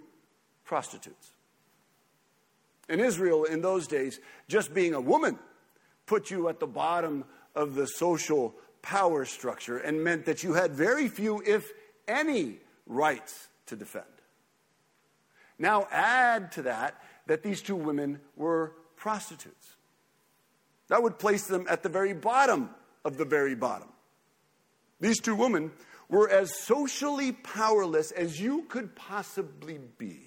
prostitutes. 0.64 1.32
In 2.90 3.00
Israel, 3.00 3.44
in 3.44 3.62
those 3.62 3.88
days, 3.88 4.20
just 4.48 4.74
being 4.74 4.94
a 4.94 5.02
woman 5.02 5.38
put 6.06 6.32
you 6.32 6.48
at 6.48 6.60
the 6.60 6.68
bottom 6.68 7.26
of 7.54 7.76
the 7.76 7.86
social 7.86 8.56
power 8.88 9.26
structure 9.26 9.78
and 9.78 10.02
meant 10.02 10.26
that 10.26 10.44
you 10.44 10.54
had 10.54 10.72
very 10.72 11.10
few, 11.10 11.44
if 11.46 11.74
any, 12.08 12.58
rights 12.86 13.50
to 13.66 13.76
defend. 13.76 14.06
Now, 15.60 15.90
add 15.92 16.54
to 16.54 16.62
that 16.62 16.96
that 17.26 17.44
these 17.44 17.62
two 17.62 17.76
women 17.76 18.22
were 18.38 18.72
prostitutes. 18.96 19.76
That 20.88 21.04
would 21.04 21.20
place 21.20 21.48
them 21.48 21.66
at 21.70 21.84
the 21.84 21.90
very 21.90 22.14
bottom 22.14 22.70
of 23.04 23.18
the 23.18 23.26
very 23.26 23.56
bottom. 23.56 23.90
These 25.02 25.20
two 25.20 25.36
women 25.36 25.72
were 26.08 26.30
as 26.30 26.58
socially 26.58 27.34
powerless 27.34 28.12
as 28.12 28.40
you 28.40 28.64
could 28.70 28.96
possibly 28.96 29.80
be. 29.98 30.22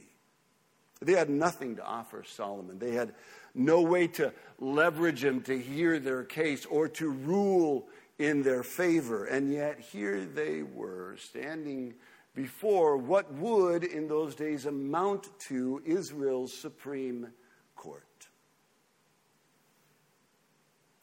They 1.01 1.15
had 1.15 1.31
nothing 1.31 1.77
to 1.77 1.83
offer 1.83 2.25
Solomon. 2.25 2.79
They 2.79 2.93
had 2.93 3.15
no 3.55 3.81
way 3.81 4.07
to 4.09 4.35
leverage 4.59 5.25
him 5.25 5.41
to 5.45 5.59
hear 5.59 5.99
their 5.99 6.25
case 6.25 6.67
or 6.67 6.89
to 6.89 7.09
rule 7.09 7.89
in 8.21 8.43
their 8.43 8.63
favor. 8.63 9.25
And 9.25 9.51
yet, 9.51 9.81
here 9.81 10.25
they 10.27 10.63
were 10.63 11.17
standing 11.19 11.95
before 12.35 12.99
what 12.99 13.33
would, 13.33 13.83
in 13.83 14.07
those 14.07 14.35
days, 14.35 14.67
amount 14.67 15.29
to 15.49 15.83
Israel's 15.87 16.53
Supreme 16.53 17.29
Court. 17.75 18.05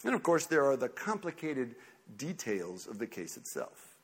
And 0.06 0.14
of 0.14 0.22
course, 0.22 0.46
there 0.46 0.66
are 0.66 0.78
the 0.78 0.90
complicated 0.90 1.76
details 2.18 2.86
of 2.86 3.00
the 3.00 3.08
case 3.08 3.36
itself. 3.36 3.98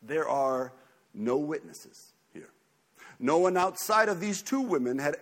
There 0.00 0.28
are 0.28 0.72
no 1.12 1.38
witnesses 1.38 2.12
here. 2.32 2.50
No 3.18 3.38
one 3.38 3.56
outside 3.56 4.08
of 4.08 4.20
these 4.20 4.42
two 4.42 4.60
women 4.60 5.00
had, 5.00 5.16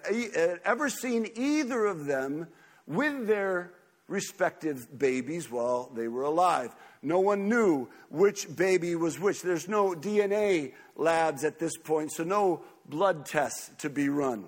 ever 0.66 0.90
seen 0.90 1.30
either 1.34 1.86
of 1.86 2.04
them 2.04 2.46
with 2.86 3.26
their 3.26 3.72
respective 4.08 4.98
babies 4.98 5.50
while 5.50 5.90
they 5.94 6.08
were 6.08 6.22
alive. 6.22 6.74
No 7.02 7.20
one 7.20 7.48
knew 7.48 7.88
which 8.10 8.54
baby 8.54 8.94
was 8.94 9.18
which. 9.18 9.42
There's 9.42 9.68
no 9.68 9.90
DNA 9.94 10.72
labs 10.96 11.44
at 11.44 11.58
this 11.58 11.76
point, 11.76 12.12
so 12.12 12.24
no 12.24 12.62
blood 12.88 13.26
tests 13.26 13.70
to 13.78 13.90
be 13.90 14.08
run. 14.08 14.46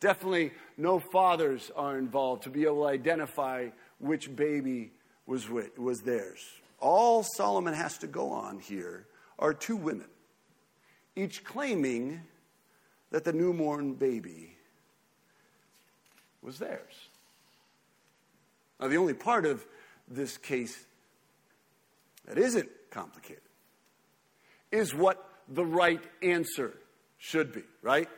Definitely 0.00 0.52
no 0.76 1.00
fathers 1.12 1.70
are 1.76 1.96
involved 1.96 2.42
to 2.42 2.50
be 2.50 2.64
able 2.64 2.82
to 2.82 2.88
identify 2.88 3.68
which 3.98 4.34
baby 4.34 4.92
was, 5.26 5.48
was 5.48 6.00
theirs. 6.00 6.40
All 6.80 7.22
Solomon 7.36 7.72
has 7.72 7.96
to 7.98 8.06
go 8.06 8.30
on 8.30 8.58
here 8.58 9.06
are 9.38 9.54
two 9.54 9.76
women, 9.76 10.08
each 11.16 11.44
claiming 11.44 12.20
that 13.10 13.24
the 13.24 13.32
newborn 13.32 13.94
baby 13.94 14.56
was 16.42 16.58
theirs. 16.58 17.08
Now, 18.84 18.90
the 18.90 18.98
only 18.98 19.14
part 19.14 19.46
of 19.46 19.66
this 20.08 20.36
case 20.36 20.84
that 22.26 22.36
isn't 22.36 22.68
complicated 22.90 23.40
is 24.70 24.94
what 24.94 25.26
the 25.48 25.64
right 25.64 26.02
answer 26.22 26.74
should 27.16 27.50
be, 27.50 27.62
right? 27.80 28.10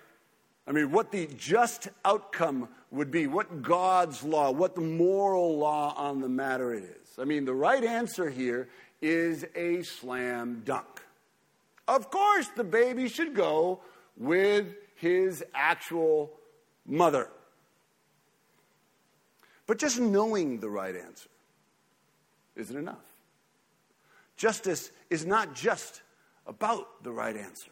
I 0.66 0.72
mean, 0.72 0.90
what 0.90 1.12
the 1.12 1.28
just 1.38 1.86
outcome 2.04 2.68
would 2.90 3.12
be, 3.12 3.28
what 3.28 3.62
God's 3.62 4.24
law, 4.24 4.50
what 4.50 4.74
the 4.74 4.80
moral 4.80 5.56
law 5.56 5.94
on 5.96 6.20
the 6.20 6.28
matter 6.28 6.74
is. 6.74 7.16
I 7.16 7.22
mean, 7.22 7.44
the 7.44 7.54
right 7.54 7.84
answer 7.84 8.28
here 8.28 8.68
is 9.00 9.46
a 9.54 9.82
slam 9.82 10.62
dunk. 10.64 11.00
Of 11.86 12.10
course, 12.10 12.48
the 12.56 12.64
baby 12.64 13.08
should 13.08 13.36
go 13.36 13.82
with 14.16 14.66
his 14.96 15.44
actual 15.54 16.32
mother. 16.84 17.30
But 19.66 19.78
just 19.78 19.98
knowing 19.98 20.60
the 20.60 20.70
right 20.70 20.94
answer 20.94 21.28
isn't 22.54 22.76
enough. 22.76 23.04
Justice 24.36 24.90
is 25.10 25.26
not 25.26 25.54
just 25.54 26.02
about 26.46 27.02
the 27.02 27.10
right 27.10 27.36
answer. 27.36 27.70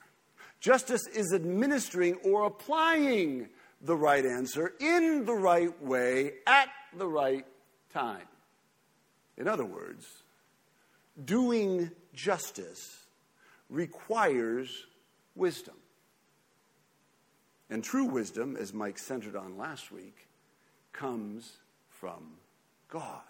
Justice 0.61 1.07
is 1.15 1.33
administering 1.35 2.15
or 2.25 2.45
applying 2.45 3.49
the 3.83 3.95
right 3.95 4.25
answer 4.25 4.73
in 4.81 5.25
the 5.25 5.35
right 5.35 5.83
way 5.83 6.33
at 6.47 6.69
the 6.97 7.07
right 7.07 7.45
time. 7.93 8.27
In 9.37 9.47
other 9.47 9.65
words, 9.65 10.07
doing 11.23 11.91
justice 12.15 13.05
requires 13.69 14.87
wisdom. 15.35 15.75
And 17.69 17.83
true 17.83 18.05
wisdom, 18.05 18.57
as 18.57 18.73
Mike 18.73 18.99
centered 18.99 19.37
on 19.37 19.59
last 19.59 19.91
week, 19.91 20.29
comes 20.93 21.59
from 22.05 22.35
God. 22.90 23.23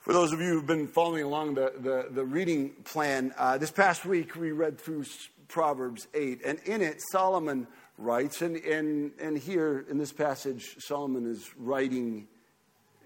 For 0.00 0.12
those 0.12 0.30
of 0.30 0.42
you 0.42 0.48
who've 0.48 0.66
been 0.66 0.86
following 0.86 1.22
along 1.22 1.54
the, 1.54 1.72
the, 1.78 2.08
the 2.10 2.22
reading 2.22 2.72
plan, 2.84 3.32
uh, 3.38 3.56
this 3.56 3.70
past 3.70 4.04
week 4.04 4.36
we 4.36 4.52
read 4.52 4.78
through 4.78 5.06
Proverbs 5.48 6.06
8, 6.12 6.42
and 6.44 6.58
in 6.66 6.82
it, 6.82 7.00
Solomon 7.10 7.66
writes, 7.96 8.42
and, 8.42 8.56
and, 8.56 9.12
and 9.18 9.38
here 9.38 9.86
in 9.88 9.96
this 9.96 10.12
passage, 10.12 10.76
Solomon 10.80 11.24
is 11.24 11.48
writing 11.56 12.28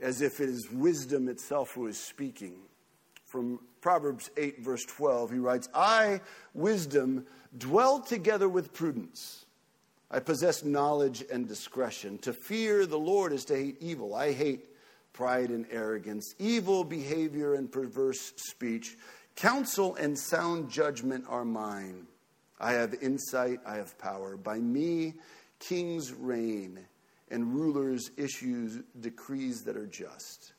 as 0.02 0.20
if 0.20 0.40
it 0.40 0.48
is 0.48 0.68
wisdom 0.72 1.28
itself 1.28 1.70
who 1.74 1.86
is 1.86 1.96
speaking. 1.96 2.56
From 3.24 3.60
Proverbs 3.80 4.30
8, 4.36 4.64
verse 4.64 4.84
12, 4.84 5.30
he 5.30 5.38
writes, 5.38 5.68
I, 5.72 6.22
wisdom, 6.54 7.24
dwell 7.56 8.00
together 8.00 8.48
with 8.48 8.72
prudence. 8.72 9.44
I 10.10 10.20
possess 10.20 10.64
knowledge 10.64 11.24
and 11.30 11.46
discretion. 11.46 12.18
To 12.18 12.32
fear 12.32 12.86
the 12.86 12.98
Lord 12.98 13.32
is 13.32 13.44
to 13.46 13.56
hate 13.56 13.76
evil. 13.80 14.14
I 14.14 14.32
hate 14.32 14.64
pride 15.12 15.50
and 15.50 15.66
arrogance, 15.70 16.34
evil 16.38 16.84
behavior 16.84 17.54
and 17.54 17.70
perverse 17.70 18.32
speech. 18.36 18.96
Counsel 19.36 19.96
and 19.96 20.18
sound 20.18 20.70
judgment 20.70 21.24
are 21.28 21.44
mine. 21.44 22.06
I 22.60 22.72
have 22.72 22.94
insight, 23.02 23.60
I 23.66 23.76
have 23.76 23.98
power. 23.98 24.36
By 24.36 24.58
me, 24.58 25.14
kings 25.58 26.12
reign 26.12 26.80
and 27.30 27.54
rulers 27.54 28.10
issue 28.16 28.82
decrees 29.00 29.62
that 29.62 29.76
are 29.76 29.86
just. 29.86 30.54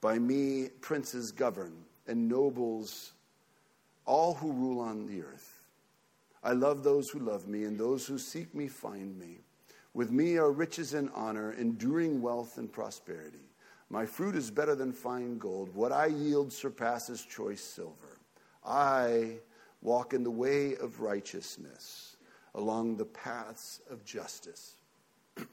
By 0.00 0.18
me, 0.18 0.68
princes 0.80 1.32
govern 1.32 1.72
and 2.06 2.28
nobles, 2.28 3.12
all 4.06 4.34
who 4.34 4.52
rule 4.52 4.80
on 4.80 5.06
the 5.06 5.22
earth. 5.22 5.49
I 6.42 6.52
love 6.52 6.82
those 6.82 7.10
who 7.10 7.18
love 7.18 7.46
me, 7.46 7.64
and 7.64 7.78
those 7.78 8.06
who 8.06 8.18
seek 8.18 8.54
me 8.54 8.68
find 8.68 9.18
me. 9.18 9.38
With 9.92 10.10
me 10.10 10.38
are 10.38 10.52
riches 10.52 10.94
and 10.94 11.10
honor, 11.14 11.52
enduring 11.52 12.22
wealth 12.22 12.56
and 12.58 12.72
prosperity. 12.72 13.50
My 13.90 14.06
fruit 14.06 14.36
is 14.36 14.50
better 14.50 14.74
than 14.74 14.92
fine 14.92 15.38
gold. 15.38 15.74
What 15.74 15.92
I 15.92 16.06
yield 16.06 16.52
surpasses 16.52 17.22
choice 17.22 17.62
silver. 17.62 18.18
I 18.64 19.38
walk 19.82 20.14
in 20.14 20.22
the 20.22 20.30
way 20.30 20.76
of 20.76 21.00
righteousness, 21.00 22.16
along 22.54 22.96
the 22.96 23.04
paths 23.04 23.80
of 23.90 24.04
justice. 24.04 24.76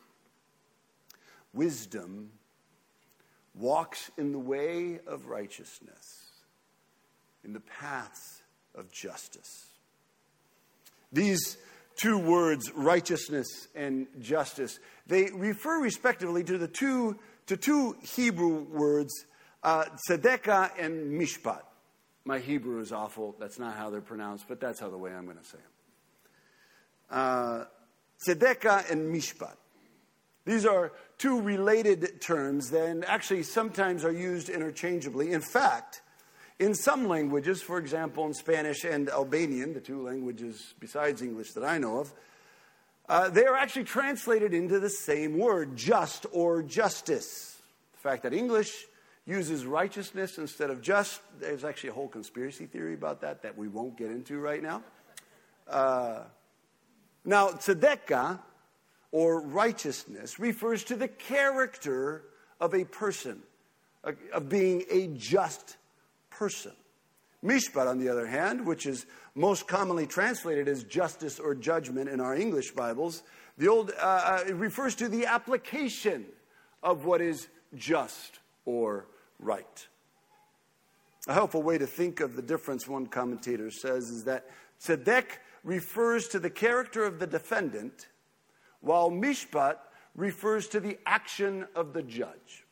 Wisdom 1.53 2.29
walks 3.55 4.11
in 4.17 4.31
the 4.31 4.39
way 4.39 4.99
of 5.07 5.27
righteousness, 5.27 6.27
in 7.43 7.53
the 7.53 7.59
paths 7.61 8.43
of 8.75 8.91
justice. 8.91 9.66
These 11.11 11.57
two 11.95 12.17
words, 12.17 12.71
righteousness 12.73 13.67
and 13.75 14.07
justice, 14.19 14.79
they 15.07 15.29
refer 15.33 15.81
respectively 15.81 16.43
to 16.43 16.57
the 16.57 16.67
two, 16.67 17.17
to 17.47 17.57
two 17.57 17.95
Hebrew 18.01 18.63
words, 18.63 19.13
uh, 19.63 19.85
tzedekah 20.09 20.71
and 20.79 21.19
mishpat. 21.19 21.61
My 22.25 22.39
Hebrew 22.39 22.81
is 22.81 22.91
awful. 22.91 23.35
That's 23.39 23.57
not 23.57 23.75
how 23.75 23.89
they're 23.89 24.01
pronounced, 24.01 24.45
but 24.47 24.59
that's 24.59 24.79
how 24.79 24.89
the 24.89 24.97
way 24.97 25.13
I'm 25.13 25.25
going 25.25 25.37
to 25.37 25.45
say 25.45 25.57
them. 25.57 25.67
Uh, 27.09 27.63
tzedekah 28.27 28.91
and 28.91 29.13
mishpat. 29.13 29.55
These 30.45 30.65
are 30.65 30.93
two 31.17 31.41
related 31.41 32.21
terms 32.21 32.69
that 32.71 33.03
actually 33.07 33.43
sometimes 33.43 34.05
are 34.05 34.11
used 34.11 34.49
interchangeably. 34.49 35.31
In 35.33 35.41
fact, 35.41 36.01
In 36.59 36.73
some 36.73 37.07
languages, 37.07 37.61
for 37.61 37.77
example, 37.77 38.25
in 38.25 38.33
Spanish 38.33 38.83
and 38.83 39.09
Albanian, 39.09 39.73
the 39.73 39.79
two 39.79 40.01
languages 40.01 40.73
besides 40.79 41.21
English 41.21 41.53
that 41.53 41.63
I 41.63 41.77
know 41.77 41.99
of, 41.99 42.13
uh, 43.07 43.29
they 43.29 43.45
are 43.45 43.55
actually 43.55 43.83
translated 43.83 44.53
into 44.53 44.79
the 44.79 44.89
same 44.89 45.37
word, 45.37 45.75
just 45.77 46.25
or 46.31 46.63
justice. 46.63 47.61
The 47.93 47.99
fact 47.99 48.23
that 48.23 48.33
English 48.33 48.85
uses 49.27 49.65
righteousness 49.65 50.39
instead 50.39 50.69
of 50.69 50.81
just, 50.81 51.21
there's 51.39 51.63
actually 51.63 51.91
a 51.91 51.93
whole 51.93 52.07
conspiracy 52.07 52.65
theory 52.65 52.95
about 52.95 53.21
that 53.21 53.43
that 53.43 53.57
we 53.57 53.67
won't 53.67 53.95
get 53.95 54.09
into 54.09 54.39
right 54.39 54.63
now. 54.63 54.81
Uh, 55.67 56.23
now, 57.23 57.49
tzedekah, 57.49 58.39
or 59.11 59.41
righteousness, 59.41 60.39
refers 60.39 60.83
to 60.85 60.95
the 60.95 61.07
character 61.07 62.23
of 62.59 62.73
a 62.73 62.83
person, 62.83 63.41
of 64.33 64.49
being 64.49 64.83
a 64.89 65.07
just 65.07 65.77
person. 66.37 66.73
Mishpat, 67.43 67.87
on 67.87 67.99
the 67.99 68.09
other 68.09 68.27
hand, 68.27 68.65
which 68.65 68.85
is 68.85 69.05
most 69.35 69.67
commonly 69.67 70.05
translated 70.07 70.67
as 70.67 70.83
justice 70.83 71.39
or 71.39 71.55
judgment 71.55 72.09
in 72.09 72.19
our 72.19 72.35
English 72.35 72.71
Bibles, 72.71 73.23
the 73.57 73.67
old 73.67 73.91
uh, 73.91 74.01
uh, 74.03 74.43
it 74.47 74.55
refers 74.55 74.95
to 74.95 75.09
the 75.09 75.25
application 75.25 76.25
of 76.83 77.05
what 77.05 77.21
is 77.21 77.47
just 77.75 78.39
or 78.65 79.07
right. 79.39 79.87
A 81.27 81.33
helpful 81.33 81.63
way 81.63 81.77
to 81.77 81.87
think 81.87 82.19
of 82.19 82.35
the 82.35 82.41
difference, 82.41 82.87
one 82.87 83.07
commentator 83.07 83.71
says, 83.71 84.09
is 84.09 84.23
that 84.25 84.45
tzedek 84.81 85.39
refers 85.63 86.27
to 86.29 86.39
the 86.39 86.49
character 86.49 87.03
of 87.03 87.19
the 87.19 87.27
defendant, 87.27 88.07
while 88.81 89.09
mishpat 89.09 89.77
refers 90.15 90.67
to 90.67 90.79
the 90.79 90.97
action 91.05 91.65
of 91.75 91.93
the 91.93 92.03
judge. 92.03 92.66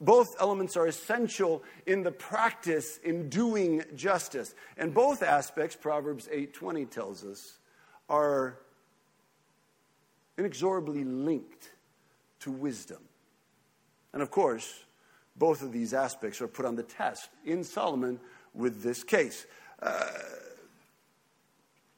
Both 0.00 0.34
elements 0.40 0.76
are 0.76 0.86
essential 0.86 1.62
in 1.86 2.02
the 2.02 2.10
practice 2.10 2.98
in 3.04 3.28
doing 3.28 3.82
justice. 3.94 4.54
And 4.76 4.92
both 4.92 5.22
aspects, 5.22 5.76
Proverbs 5.76 6.28
8:20 6.32 6.86
tells 6.86 7.24
us, 7.24 7.58
are 8.08 8.58
inexorably 10.36 11.04
linked 11.04 11.70
to 12.40 12.50
wisdom. 12.50 13.02
And 14.12 14.22
of 14.22 14.30
course, 14.30 14.84
both 15.36 15.62
of 15.62 15.72
these 15.72 15.94
aspects 15.94 16.40
are 16.40 16.48
put 16.48 16.66
on 16.66 16.76
the 16.76 16.82
test 16.82 17.28
in 17.44 17.64
Solomon 17.64 18.20
with 18.52 18.82
this 18.82 19.02
case. 19.02 19.46
Uh, 19.80 20.06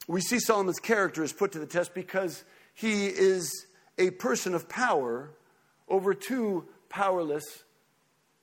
we 0.06 0.20
see 0.20 0.38
Solomon's 0.38 0.78
character 0.78 1.22
is 1.22 1.32
put 1.32 1.52
to 1.52 1.58
the 1.58 1.66
test 1.66 1.94
because 1.94 2.44
he 2.74 3.06
is 3.06 3.66
a 3.98 4.10
person 4.10 4.54
of 4.54 4.68
power 4.68 5.30
over 5.88 6.14
two 6.14 6.66
powerless 6.88 7.64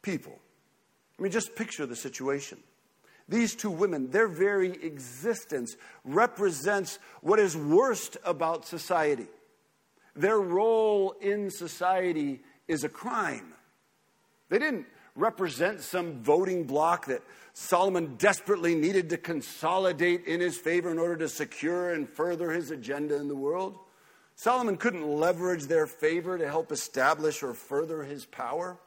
people. 0.03 0.37
I 1.17 1.23
mean, 1.23 1.31
just 1.31 1.55
picture 1.55 1.87
the 1.87 1.95
situation. 1.95 2.59
These 3.27 3.55
two 3.55 3.71
women, 3.71 4.11
their 4.11 4.27
very 4.27 4.71
existence 4.83 5.75
represents 6.03 6.99
what 7.21 7.39
is 7.39 7.57
worst 7.57 8.17
about 8.23 8.67
society. 8.67 9.27
Their 10.15 10.39
role 10.39 11.15
in 11.21 11.49
society 11.49 12.41
is 12.67 12.83
a 12.83 12.89
crime. 12.89 13.53
They 14.49 14.59
didn't 14.59 14.85
represent 15.15 15.81
some 15.81 16.21
voting 16.21 16.65
bloc 16.65 17.05
that 17.05 17.21
Solomon 17.53 18.15
desperately 18.17 18.75
needed 18.75 19.09
to 19.11 19.17
consolidate 19.17 20.25
in 20.25 20.41
his 20.41 20.57
favor 20.57 20.91
in 20.91 20.99
order 20.99 21.17
to 21.17 21.29
secure 21.29 21.93
and 21.93 22.09
further 22.09 22.51
his 22.51 22.71
agenda 22.71 23.15
in 23.15 23.27
the 23.27 23.35
world. 23.35 23.77
Solomon 24.35 24.77
couldn't 24.77 25.07
leverage 25.07 25.63
their 25.63 25.85
favor 25.85 26.37
to 26.37 26.47
help 26.47 26.71
establish 26.71 27.43
or 27.43 27.53
further 27.53 28.03
his 28.03 28.25
power. 28.25 28.77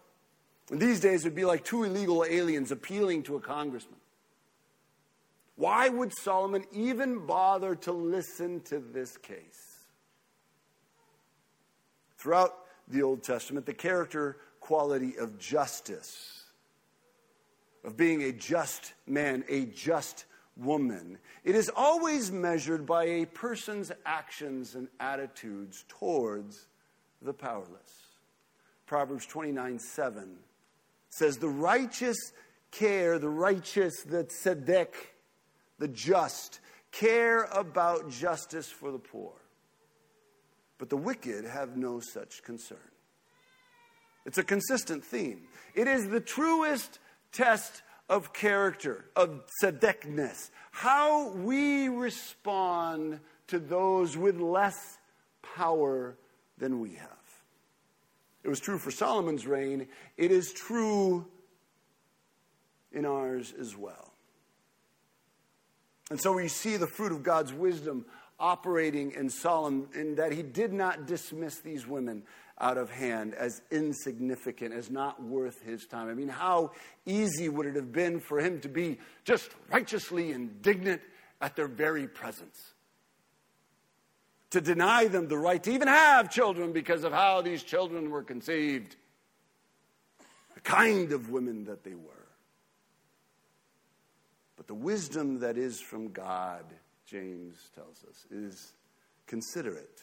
These 0.70 1.00
days, 1.00 1.24
it 1.24 1.29
would 1.29 1.37
be 1.37 1.44
like 1.44 1.64
two 1.64 1.85
illegal 1.85 2.24
aliens 2.24 2.72
appealing 2.72 3.22
to 3.24 3.37
a 3.37 3.40
congressman. 3.40 4.00
Why 5.55 5.88
would 5.88 6.12
Solomon 6.18 6.64
even 6.72 7.24
bother 7.24 7.74
to 7.76 7.92
listen 7.92 8.61
to 8.62 8.79
this 8.79 9.16
case? 9.16 9.85
Throughout 12.18 12.59
the 12.88 13.02
Old 13.02 13.22
Testament, 13.22 13.64
the 13.64 13.74
character 13.74 14.38
quality 14.61 15.16
of 15.18 15.38
justice, 15.38 16.44
of 17.85 17.96
being 17.96 18.24
a 18.24 18.33
just 18.33 18.92
man, 19.07 19.44
a 19.48 19.66
just 19.66 20.24
woman, 20.57 21.18
it 21.44 21.55
is 21.55 21.70
always 21.74 22.33
measured 22.33 22.85
by 22.85 23.05
a 23.05 23.26
person's 23.26 23.92
actions 24.05 24.74
and 24.74 24.88
attitudes 24.98 25.85
towards 25.88 26.66
the 27.22 27.33
powerless. 27.33 28.16
Proverbs 28.87 29.26
29 29.26 29.79
7 29.79 30.37
says, 31.16 31.38
The 31.38 31.48
righteous 31.48 32.16
care, 32.70 33.18
the 33.18 33.29
righteous, 33.29 34.02
the 34.02 34.24
tzedek, 34.24 34.88
the 35.79 35.88
just, 35.88 36.61
care 36.92 37.44
about 37.44 38.11
justice 38.11 38.68
for 38.70 38.90
the 38.90 38.98
poor. 38.98 39.33
But 40.79 40.90
the 40.90 40.96
wicked 40.96 41.44
have 41.44 41.76
no 41.76 42.00
such 42.00 42.42
concern. 42.42 42.79
It's 44.26 44.38
a 44.38 44.44
consistent 44.44 45.05
theme. 45.05 45.42
It 45.74 45.88
is 45.88 46.09
the 46.09 46.20
truest 46.20 46.98
test 47.33 47.83
of 48.09 48.33
character, 48.33 49.07
of 49.14 49.44
tzedekness, 49.62 50.50
how 50.70 51.31
we 51.31 51.88
respond 51.88 53.20
to 53.48 53.59
those 53.59 54.16
with 54.16 54.38
less 54.40 54.98
power 55.42 56.16
than 56.59 56.81
we 56.81 56.94
have. 56.94 57.26
It 58.47 58.49
was 58.49 58.61
true 58.61 58.79
for 58.79 58.93
Solomon's 58.93 59.45
reign. 59.45 59.89
It 60.17 60.31
is 60.31 60.53
true 60.53 61.27
in 62.93 63.05
ours 63.05 63.53
as 63.59 63.77
well. 63.77 64.13
And 66.11 66.21
so 66.21 66.33
we 66.33 66.47
see 66.47 66.77
the 66.77 66.87
fruit 66.87 67.11
of 67.11 67.25
God's 67.25 67.53
wisdom 67.53 68.07
operating 68.39 69.11
in 69.11 69.31
Solomon 69.31 69.89
in 69.97 70.15
that 70.15 70.31
he 70.31 70.45
did 70.45 70.73
not 70.73 71.09
dismiss 71.09 71.59
these 71.59 71.89
women 71.89 72.23
out 72.61 72.79
of 72.79 72.89
hand 72.89 73.35
as 73.35 73.63
insignificant, 73.73 74.73
as 74.73 74.91
not 74.91 75.21
worth 75.21 75.61
his 75.63 75.85
time. 75.85 76.09
I 76.09 76.15
mean, 76.15 76.29
how 76.29 76.71
easy 77.05 77.49
would 77.49 77.67
it 77.67 77.75
have 77.75 77.91
been 77.91 78.21
for 78.21 78.39
him 78.39 78.61
to 78.61 78.69
be 78.69 79.01
just 79.25 79.51
righteously 79.73 80.31
indignant 80.31 81.03
at 81.41 81.57
their 81.57 81.67
very 81.67 82.07
presence? 82.07 82.75
To 84.51 84.61
deny 84.61 85.07
them 85.07 85.29
the 85.29 85.39
right 85.39 85.63
to 85.63 85.73
even 85.73 85.89
have 85.89 86.31
children 86.31 86.73
because 86.73 87.05
of 87.05 87.13
how 87.13 87.43
these 87.43 87.63
children 87.63 88.11
were 88.11 88.23
conceived, 88.23 88.97
the 90.55 90.61
kind 90.61 91.13
of 91.13 91.31
women 91.31 91.65
that 91.65 91.83
they 91.85 91.95
were. 91.95 92.13
But 94.57 94.67
the 94.67 94.75
wisdom 94.75 95.41
that 95.41 95.59
is 95.59 95.81
from 95.81 96.13
God, 96.13 96.65
James 97.07 97.57
tells 97.75 98.05
us, 98.09 98.27
is 98.31 98.73
considerate, 99.27 100.03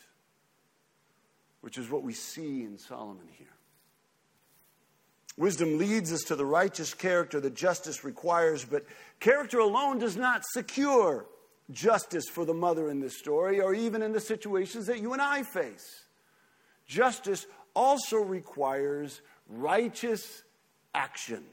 which 1.61 1.77
is 1.77 1.89
what 1.89 2.03
we 2.03 2.13
see 2.13 2.63
in 2.63 2.77
Solomon 2.77 3.27
here. 3.37 3.47
Wisdom 5.35 5.79
leads 5.79 6.13
us 6.13 6.21
to 6.23 6.35
the 6.35 6.45
righteous 6.45 6.93
character 6.93 7.39
that 7.39 7.55
justice 7.55 8.03
requires, 8.03 8.63
but 8.63 8.85
character 9.19 9.59
alone 9.59 9.97
does 9.97 10.15
not 10.15 10.43
secure 10.45 11.25
justice 11.71 12.25
for 12.29 12.45
the 12.45 12.53
mother 12.53 12.89
in 12.89 12.99
this 12.99 13.17
story, 13.17 13.59
or 13.59 13.73
even 13.73 14.01
in 14.01 14.11
the 14.11 14.19
situations 14.19 14.87
that 14.87 14.99
you 14.99 15.13
and 15.13 15.21
I 15.21 15.43
face. 15.43 16.05
Justice 16.85 17.45
also 17.73 18.17
requires 18.17 19.21
righteous 19.47 20.43
action. 20.93 21.43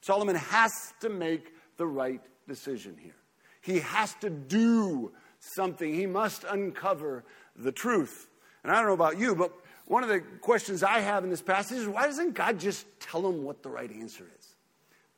Solomon 0.00 0.36
has 0.36 0.72
to 1.00 1.08
make 1.08 1.52
the 1.76 1.86
right 1.86 2.20
decision 2.46 2.96
here. 3.00 3.14
He 3.60 3.80
has 3.80 4.14
to 4.14 4.30
do 4.30 5.12
something. 5.56 5.94
He 5.94 6.06
must 6.06 6.44
uncover 6.44 7.24
the 7.56 7.72
truth. 7.72 8.28
And 8.62 8.72
I 8.72 8.76
don't 8.76 8.86
know 8.86 8.92
about 8.92 9.18
you, 9.18 9.34
but 9.34 9.52
one 9.86 10.02
of 10.02 10.08
the 10.08 10.20
questions 10.40 10.82
I 10.82 11.00
have 11.00 11.24
in 11.24 11.30
this 11.30 11.42
passage 11.42 11.78
is 11.78 11.88
why 11.88 12.06
doesn't 12.06 12.34
God 12.34 12.58
just 12.58 12.86
tell 13.00 13.26
him 13.26 13.44
what 13.44 13.62
the 13.62 13.68
right 13.68 13.90
answer 13.90 14.24
is? 14.38 14.56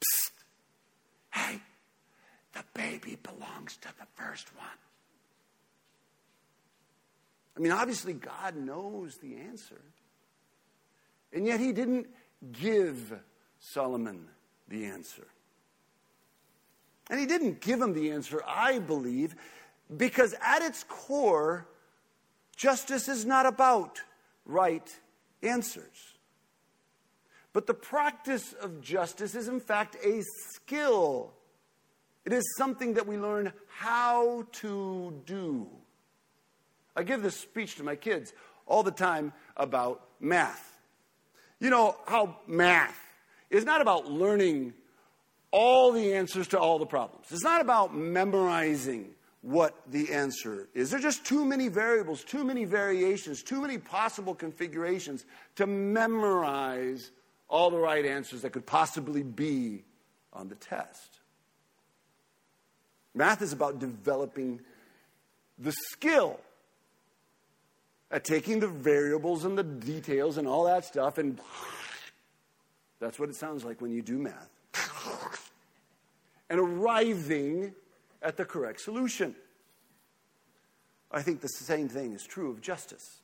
Psst. 0.01 0.31
Hey, 1.31 1.61
the 2.55 2.65
baby 2.73 3.19
belongs 3.23 3.77
to 3.79 3.89
the 3.99 4.07
first 4.15 4.55
one. 4.57 4.67
I 7.57 7.61
mean, 7.61 7.73
obviously, 7.73 8.15
God 8.15 8.57
knows 8.57 9.17
the 9.17 9.37
answer. 9.37 9.81
And 11.33 11.47
yet, 11.47 11.61
He 11.61 11.73
didn't 11.73 12.07
give 12.53 13.13
Solomon 13.61 14.27
the 14.69 14.87
answer. 14.87 15.27
And 17.11 17.21
He 17.21 17.27
didn't 17.27 17.61
give 17.61 17.81
him 17.81 17.93
the 17.93 18.13
answer, 18.13 18.43
I 18.47 18.79
believe, 18.79 19.37
because 19.95 20.35
at 20.45 20.63
its 20.63 20.85
core, 20.85 21.67
justice 22.57 23.09
is 23.09 23.25
not 23.25 23.47
about 23.47 24.01
right 24.47 24.89
answers. 25.43 26.15
But 27.53 27.67
the 27.67 27.75
practice 27.75 28.53
of 28.53 28.81
justice 28.81 29.37
is, 29.37 29.47
in 29.47 29.61
fact, 29.61 29.97
a 30.05 30.23
skill 30.23 31.33
it 32.25 32.33
is 32.33 32.55
something 32.57 32.95
that 32.95 33.07
we 33.07 33.19
learn 33.19 33.53
how 33.69 34.47
to 34.53 35.23
do. 35.27 35.69
I 36.97 37.03
give 37.03 37.23
this 37.23 37.37
speech 37.37 37.77
to 37.77 37.83
my 37.83 37.97
kids 37.97 38.33
all 38.67 38.83
the 38.83 38.91
time 38.91 39.33
about 39.57 40.09
math. 40.21 40.79
You 41.61 41.71
know 41.71 41.97
how 42.07 42.37
math 42.47 42.99
is 43.51 43.65
not 43.65 43.81
about 43.81 44.11
learning 44.11 44.75
all 45.51 45.93
the 45.93 46.15
answers 46.15 46.49
to 46.49 46.59
all 46.59 46.79
the 46.79 46.87
problems. 46.87 47.27
It's 47.31 47.45
not 47.45 47.61
about 47.61 47.95
memorizing 47.95 49.15
what 49.43 49.75
the 49.91 50.13
answer 50.13 50.69
is. 50.75 50.91
There 50.91 50.99
are 50.99 51.03
just 51.03 51.27
too 51.27 51.45
many 51.45 51.69
variables, 51.69 52.25
too 52.25 52.45
many 52.45 52.65
variations, 52.65 53.43
too 53.43 53.61
many 53.61 53.77
possible 53.77 54.35
configurations 54.35 55.27
to 55.57 55.67
memorize 55.67 57.11
all 57.49 57.71
the 57.71 57.79
right 57.79 58.07
answers 58.07 58.43
that 58.43 58.51
could 58.51 58.67
possibly 58.67 59.23
be 59.23 59.85
on 60.33 60.49
the 60.49 60.55
test. 60.55 61.19
Math 63.15 63.43
is 63.43 63.53
about 63.53 63.79
developing 63.79 64.61
the 65.59 65.73
skill 65.91 66.41
at 68.11 68.25
taking 68.25 68.61
the 68.61 68.69
variables 68.69 69.45
and 69.45 69.57
the 69.57 69.63
details 69.63 70.37
and 70.37 70.49
all 70.49 70.65
that 70.65 70.85
stuff, 70.85 71.19
and 71.19 71.39
that's 73.01 73.19
what 73.19 73.29
it 73.29 73.37
sounds 73.37 73.65
like 73.65 73.81
when 73.81 73.93
you 73.93 74.03
do 74.03 74.19
math, 74.19 74.51
and 76.51 76.59
arriving 76.61 77.73
at 78.23 78.37
the 78.37 78.45
correct 78.45 78.81
solution. 78.81 79.35
I 81.11 81.23
think 81.23 81.41
the 81.41 81.49
same 81.49 81.89
thing 81.89 82.13
is 82.13 82.25
true 82.25 82.51
of 82.51 82.61
justice. 82.61 83.21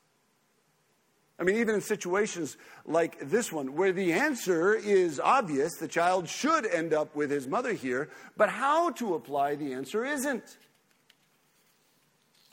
I 1.41 1.43
mean, 1.43 1.57
even 1.57 1.75
in 1.75 1.81
situations 1.81 2.59
like 2.85 3.19
this 3.19 3.51
one, 3.51 3.75
where 3.75 3.93
the 3.93 4.13
answer 4.13 4.75
is 4.75 5.19
obvious, 5.19 5.73
the 5.77 5.89
child 5.89 6.29
should 6.29 6.67
end 6.67 6.93
up 6.93 7.17
with 7.17 7.31
his 7.31 7.49
mother 7.49 7.73
here, 7.73 8.11
but 8.37 8.51
how 8.51 8.91
to 8.91 9.15
apply 9.15 9.55
the 9.55 9.73
answer 9.73 10.05
isn't. 10.05 10.59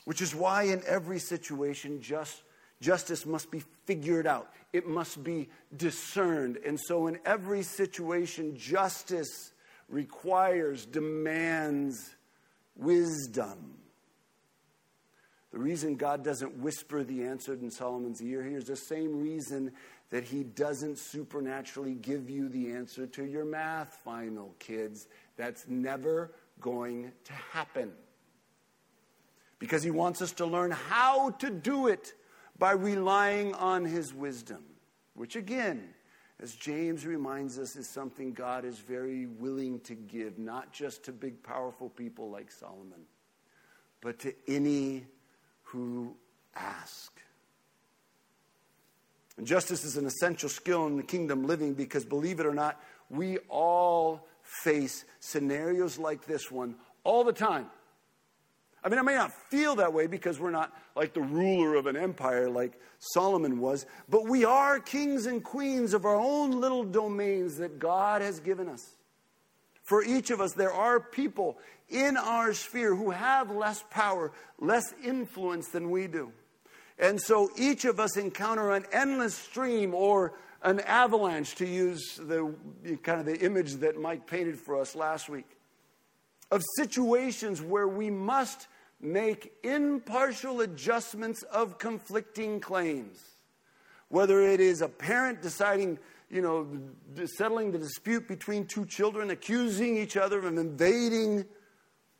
Which 0.06 0.22
is 0.22 0.34
why, 0.34 0.62
in 0.64 0.82
every 0.86 1.18
situation, 1.18 2.00
just, 2.00 2.42
justice 2.80 3.26
must 3.26 3.50
be 3.50 3.62
figured 3.84 4.26
out, 4.26 4.50
it 4.72 4.88
must 4.88 5.22
be 5.22 5.50
discerned. 5.76 6.56
And 6.64 6.80
so, 6.80 7.08
in 7.08 7.18
every 7.26 7.64
situation, 7.64 8.56
justice 8.56 9.52
requires, 9.90 10.86
demands 10.86 12.14
wisdom. 12.74 13.74
The 15.50 15.58
reason 15.58 15.96
God 15.96 16.22
doesn't 16.22 16.58
whisper 16.58 17.02
the 17.02 17.24
answer 17.24 17.54
in 17.54 17.70
Solomon's 17.70 18.20
ear 18.20 18.42
here 18.42 18.58
is 18.58 18.66
the 18.66 18.76
same 18.76 19.20
reason 19.20 19.72
that 20.10 20.24
he 20.24 20.42
doesn't 20.42 20.98
supernaturally 20.98 21.94
give 21.94 22.28
you 22.28 22.48
the 22.48 22.72
answer 22.72 23.06
to 23.06 23.24
your 23.24 23.44
math 23.44 24.00
final, 24.04 24.54
kids. 24.58 25.08
That's 25.36 25.66
never 25.66 26.32
going 26.60 27.12
to 27.24 27.32
happen. 27.32 27.92
Because 29.58 29.82
he 29.82 29.90
wants 29.90 30.22
us 30.22 30.32
to 30.32 30.46
learn 30.46 30.70
how 30.70 31.30
to 31.30 31.50
do 31.50 31.88
it 31.88 32.12
by 32.58 32.72
relying 32.72 33.54
on 33.54 33.84
his 33.84 34.12
wisdom, 34.12 34.64
which 35.14 35.36
again, 35.36 35.94
as 36.40 36.54
James 36.54 37.06
reminds 37.06 37.58
us, 37.58 37.74
is 37.74 37.88
something 37.88 38.32
God 38.32 38.64
is 38.64 38.78
very 38.78 39.26
willing 39.26 39.80
to 39.80 39.94
give, 39.94 40.38
not 40.38 40.72
just 40.72 41.04
to 41.04 41.12
big, 41.12 41.42
powerful 41.42 41.88
people 41.88 42.30
like 42.30 42.50
Solomon, 42.50 43.06
but 44.00 44.18
to 44.20 44.34
any 44.46 45.06
who 45.68 46.14
ask. 46.54 47.12
And 49.36 49.46
justice 49.46 49.84
is 49.84 49.96
an 49.96 50.06
essential 50.06 50.48
skill 50.48 50.86
in 50.86 50.96
the 50.96 51.02
kingdom 51.02 51.46
living 51.46 51.74
because, 51.74 52.04
believe 52.04 52.40
it 52.40 52.46
or 52.46 52.54
not, 52.54 52.80
we 53.10 53.38
all 53.48 54.26
face 54.42 55.04
scenarios 55.20 55.98
like 55.98 56.26
this 56.26 56.50
one 56.50 56.74
all 57.04 57.22
the 57.22 57.32
time. 57.32 57.66
I 58.82 58.88
mean, 58.88 58.98
I 58.98 59.02
may 59.02 59.14
not 59.14 59.32
feel 59.50 59.76
that 59.76 59.92
way 59.92 60.06
because 60.06 60.40
we're 60.40 60.50
not 60.50 60.72
like 60.96 61.12
the 61.12 61.20
ruler 61.20 61.74
of 61.74 61.86
an 61.86 61.96
empire 61.96 62.48
like 62.48 62.80
Solomon 62.98 63.60
was, 63.60 63.86
but 64.08 64.26
we 64.26 64.44
are 64.44 64.80
kings 64.80 65.26
and 65.26 65.42
queens 65.42 65.94
of 65.94 66.04
our 66.04 66.16
own 66.16 66.52
little 66.52 66.84
domains 66.84 67.56
that 67.58 67.78
God 67.78 68.22
has 68.22 68.40
given 68.40 68.68
us. 68.68 68.94
For 69.88 70.04
each 70.04 70.28
of 70.28 70.42
us, 70.42 70.52
there 70.52 70.70
are 70.70 71.00
people 71.00 71.56
in 71.88 72.18
our 72.18 72.52
sphere 72.52 72.94
who 72.94 73.08
have 73.08 73.50
less 73.50 73.82
power, 73.88 74.32
less 74.58 74.92
influence 75.02 75.68
than 75.68 75.90
we 75.90 76.06
do. 76.06 76.30
And 76.98 77.18
so 77.18 77.48
each 77.56 77.86
of 77.86 77.98
us 77.98 78.18
encounter 78.18 78.70
an 78.72 78.84
endless 78.92 79.34
stream 79.34 79.94
or 79.94 80.34
an 80.62 80.80
avalanche, 80.80 81.54
to 81.54 81.66
use 81.66 82.20
the 82.22 82.54
kind 83.02 83.18
of 83.18 83.24
the 83.24 83.38
image 83.38 83.76
that 83.76 83.98
Mike 83.98 84.26
painted 84.26 84.58
for 84.58 84.78
us 84.78 84.94
last 84.94 85.30
week, 85.30 85.46
of 86.50 86.62
situations 86.76 87.62
where 87.62 87.88
we 87.88 88.10
must 88.10 88.66
make 89.00 89.54
impartial 89.62 90.60
adjustments 90.60 91.44
of 91.44 91.78
conflicting 91.78 92.60
claims. 92.60 93.22
Whether 94.10 94.42
it 94.42 94.60
is 94.60 94.82
a 94.82 94.88
parent 94.88 95.40
deciding 95.40 95.98
you 96.30 96.42
know, 96.42 96.66
settling 97.36 97.72
the 97.72 97.78
dispute 97.78 98.28
between 98.28 98.66
two 98.66 98.84
children, 98.84 99.30
accusing 99.30 99.96
each 99.96 100.16
other 100.16 100.38
of 100.38 100.44
invading 100.44 101.46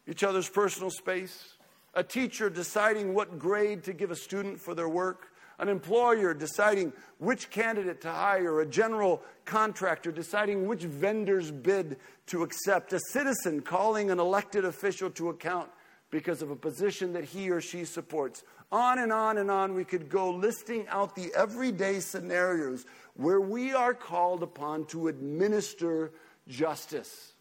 each 0.07 0.25
other's 0.25 0.49
personal 0.49 0.91
space, 0.91 1.57
a 1.95 2.03
teacher 2.03 2.49
deciding 2.49 3.15
what 3.15 3.39
grade 3.39 3.85
to 3.85 3.93
give 3.93 4.11
a 4.11 4.17
student 4.17 4.59
for 4.59 4.75
their 4.75 4.89
work, 4.89 5.29
an 5.59 5.69
employer 5.69 6.33
deciding 6.33 6.93
which 7.19 7.51
candidate 7.51 8.01
to 8.01 8.11
hire, 8.11 8.61
a 8.61 8.67
general 8.67 9.23
contractor 9.45 10.13
deciding 10.13 10.67
which 10.67 10.85
vendor's 10.85 11.51
bid 11.51 11.97
to 12.27 12.43
accept, 12.43 12.93
a 12.93 13.01
citizen 13.11 13.61
calling 13.61 14.11
an 14.11 14.19
elected 14.19 14.65
official 14.65 15.11
to 15.11 15.29
account 15.29 15.69
because 16.11 16.41
of 16.41 16.51
a 16.51 16.57
position 16.57 17.13
that 17.13 17.25
he 17.25 17.51
or 17.51 17.61
she 17.61 17.85
supports. 17.85 18.43
On 18.71 18.99
and 18.99 19.13
on 19.13 19.39
and 19.39 19.51
on 19.51 19.75
we 19.75 19.85
could 19.85 20.09
go 20.09 20.31
listing 20.31 20.87
out 20.89 21.15
the 21.15 21.33
everyday 21.35 22.01
scenarios 22.01 22.85
where 23.19 23.41
we 23.41 23.75
are 23.75 23.95
called 23.95 24.45
upon 24.45 24.85
to 24.87 25.09
administer 25.09 26.13
justice. 26.47 27.33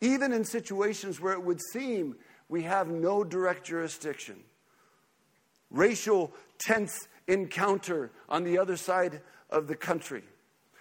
Even 0.00 0.32
in 0.32 0.42
situations 0.42 1.20
where 1.20 1.34
it 1.34 1.44
would 1.44 1.60
seem 1.60 2.16
we 2.48 2.62
have 2.62 2.88
no 2.88 3.22
direct 3.22 3.66
jurisdiction. 3.66 4.36
Racial 5.70 6.32
tense 6.58 7.08
encounter 7.28 8.10
on 8.26 8.42
the 8.42 8.58
other 8.58 8.78
side 8.78 9.20
of 9.50 9.66
the 9.66 9.76
country. 9.76 10.22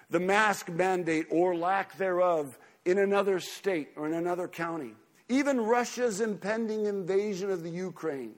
The 0.09 0.21
mask 0.21 0.69
mandate 0.69 1.25
or 1.29 1.53
lack 1.53 1.97
thereof 1.97 2.57
in 2.85 2.99
another 2.99 3.41
state 3.41 3.89
or 3.97 4.07
in 4.07 4.13
another 4.13 4.47
county. 4.47 4.93
Even 5.27 5.59
Russia's 5.59 6.21
impending 6.21 6.85
invasion 6.85 7.51
of 7.51 7.63
the 7.63 7.69
Ukraine. 7.69 8.35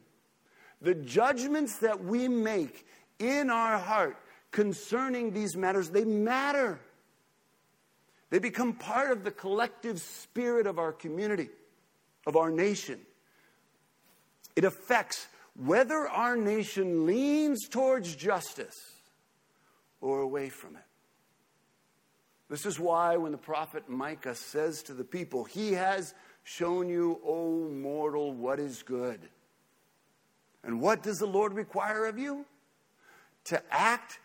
The 0.82 0.96
judgments 0.96 1.78
that 1.78 2.04
we 2.04 2.28
make 2.28 2.88
in 3.20 3.52
our 3.52 3.78
heart 3.78 4.18
concerning 4.52 5.32
these 5.32 5.56
matters, 5.56 5.90
they 5.90 6.04
matter. 6.04 6.80
They 8.30 8.40
become 8.40 8.74
part 8.74 9.12
of 9.12 9.24
the 9.24 9.32
collective 9.32 10.00
spirit 10.00 10.68
of 10.68 10.80
our 10.80 10.92
community, 10.92 11.50
of 12.26 12.36
our 12.36 12.50
nation. 12.50 13.00
It 14.56 14.64
affects 14.64 15.28
whether 15.56 16.08
our 16.08 16.36
nation 16.36 17.06
leans 17.06 17.68
towards 17.68 18.16
justice 18.16 18.80
or 20.00 20.22
away 20.22 20.50
from 20.50 20.76
it. 20.76 20.84
This 22.50 22.66
is 22.66 22.80
why 22.80 23.16
when 23.16 23.32
the 23.32 23.38
prophet 23.38 23.88
Micah 23.88 24.36
says 24.36 24.84
to 24.84 24.94
the 24.94 25.06
people, 25.06 25.46
He 25.46 25.74
has 25.74 26.14
shown 26.44 26.90
you, 26.90 27.20
O 27.26 27.70
mortal, 27.70 28.34
what 28.34 28.60
is 28.60 28.84
good. 28.84 29.22
And 30.64 30.82
what 30.82 31.02
does 31.02 31.18
the 31.18 31.28
Lord 31.28 31.54
require 31.54 32.06
of 32.06 32.20
you? 32.20 32.46
To 33.46 33.62
act 33.72 34.20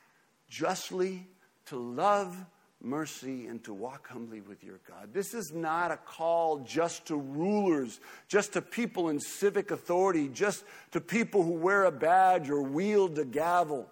justly, 0.49 1.27
to 1.67 1.77
love 1.77 2.37
mercy, 2.83 3.47
and 3.47 3.65
to 3.65 3.75
walk 3.75 4.09
humbly 4.09 4.41
with 4.41 4.63
your 4.63 4.79
God. 4.89 5.13
This 5.13 5.35
is 5.35 5.53
not 5.53 5.91
a 5.91 5.97
call 5.97 6.59
just 6.59 7.07
to 7.07 7.17
rulers, 7.17 8.01
just 8.29 8.53
to 8.53 8.63
people 8.63 9.09
in 9.09 9.19
civic 9.19 9.71
authority, 9.71 10.29
just 10.29 10.65
to 10.93 11.01
people 11.01 11.43
who 11.43 11.53
wear 11.53 11.85
a 11.85 11.91
badge 11.91 12.51
or 12.51 12.63
wield 12.63 13.19
a 13.19 13.25
gavel. 13.25 13.89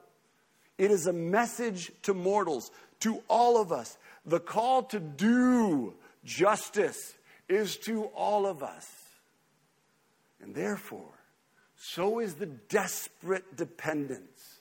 It 0.78 0.90
is 0.90 1.06
a 1.06 1.12
message 1.12 1.90
to 2.02 2.14
mortals, 2.14 2.70
to 3.00 3.22
all 3.28 3.60
of 3.60 3.72
us. 3.72 3.96
The 4.26 4.40
call 4.40 4.82
to 4.84 5.00
do 5.00 5.94
justice 6.24 7.14
is 7.48 7.76
to 7.78 8.04
all 8.14 8.46
of 8.46 8.62
us. 8.62 8.88
And 10.40 10.54
therefore, 10.54 11.12
so 11.76 12.18
is 12.18 12.34
the 12.34 12.46
desperate 12.46 13.56
dependence 13.56 14.60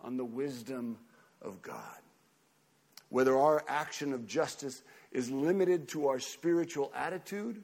on 0.00 0.16
the 0.16 0.24
wisdom 0.24 0.98
of 1.44 1.62
God. 1.62 1.98
Whether 3.10 3.38
our 3.38 3.62
action 3.68 4.12
of 4.12 4.26
justice 4.26 4.82
is 5.12 5.30
limited 5.30 5.88
to 5.88 6.08
our 6.08 6.18
spiritual 6.18 6.92
attitude, 6.96 7.62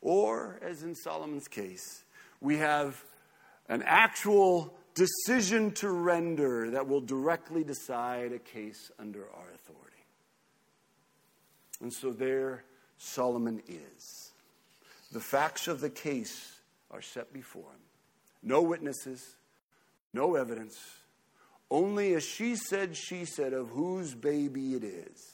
or, 0.00 0.58
as 0.62 0.82
in 0.82 0.94
Solomon's 0.94 1.48
case, 1.48 2.04
we 2.40 2.56
have 2.56 3.04
an 3.68 3.82
actual 3.84 4.74
decision 4.94 5.72
to 5.72 5.90
render 5.90 6.70
that 6.70 6.88
will 6.88 7.00
directly 7.00 7.64
decide 7.64 8.32
a 8.32 8.38
case 8.38 8.90
under 8.98 9.22
our 9.22 9.50
authority. 9.54 10.04
And 11.80 11.92
so 11.92 12.12
there 12.12 12.64
Solomon 12.98 13.62
is. 13.68 14.32
The 15.12 15.20
facts 15.20 15.68
of 15.68 15.80
the 15.80 15.90
case 15.90 16.52
are 16.90 17.02
set 17.02 17.32
before 17.32 17.62
him. 17.70 17.80
No 18.42 18.62
witnesses, 18.62 19.36
no 20.12 20.36
evidence, 20.36 20.78
only 21.72 22.12
a 22.12 22.20
she 22.20 22.54
said, 22.54 22.96
she 22.96 23.24
said 23.24 23.54
of 23.54 23.68
whose 23.70 24.14
baby 24.14 24.74
it 24.74 24.84
is. 24.84 25.32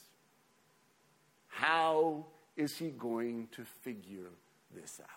How 1.49 2.27
is 2.57 2.77
he 2.77 2.91
going 2.91 3.49
to 3.57 3.65
figure 3.83 4.31
this 4.73 5.01
out? 5.03 5.09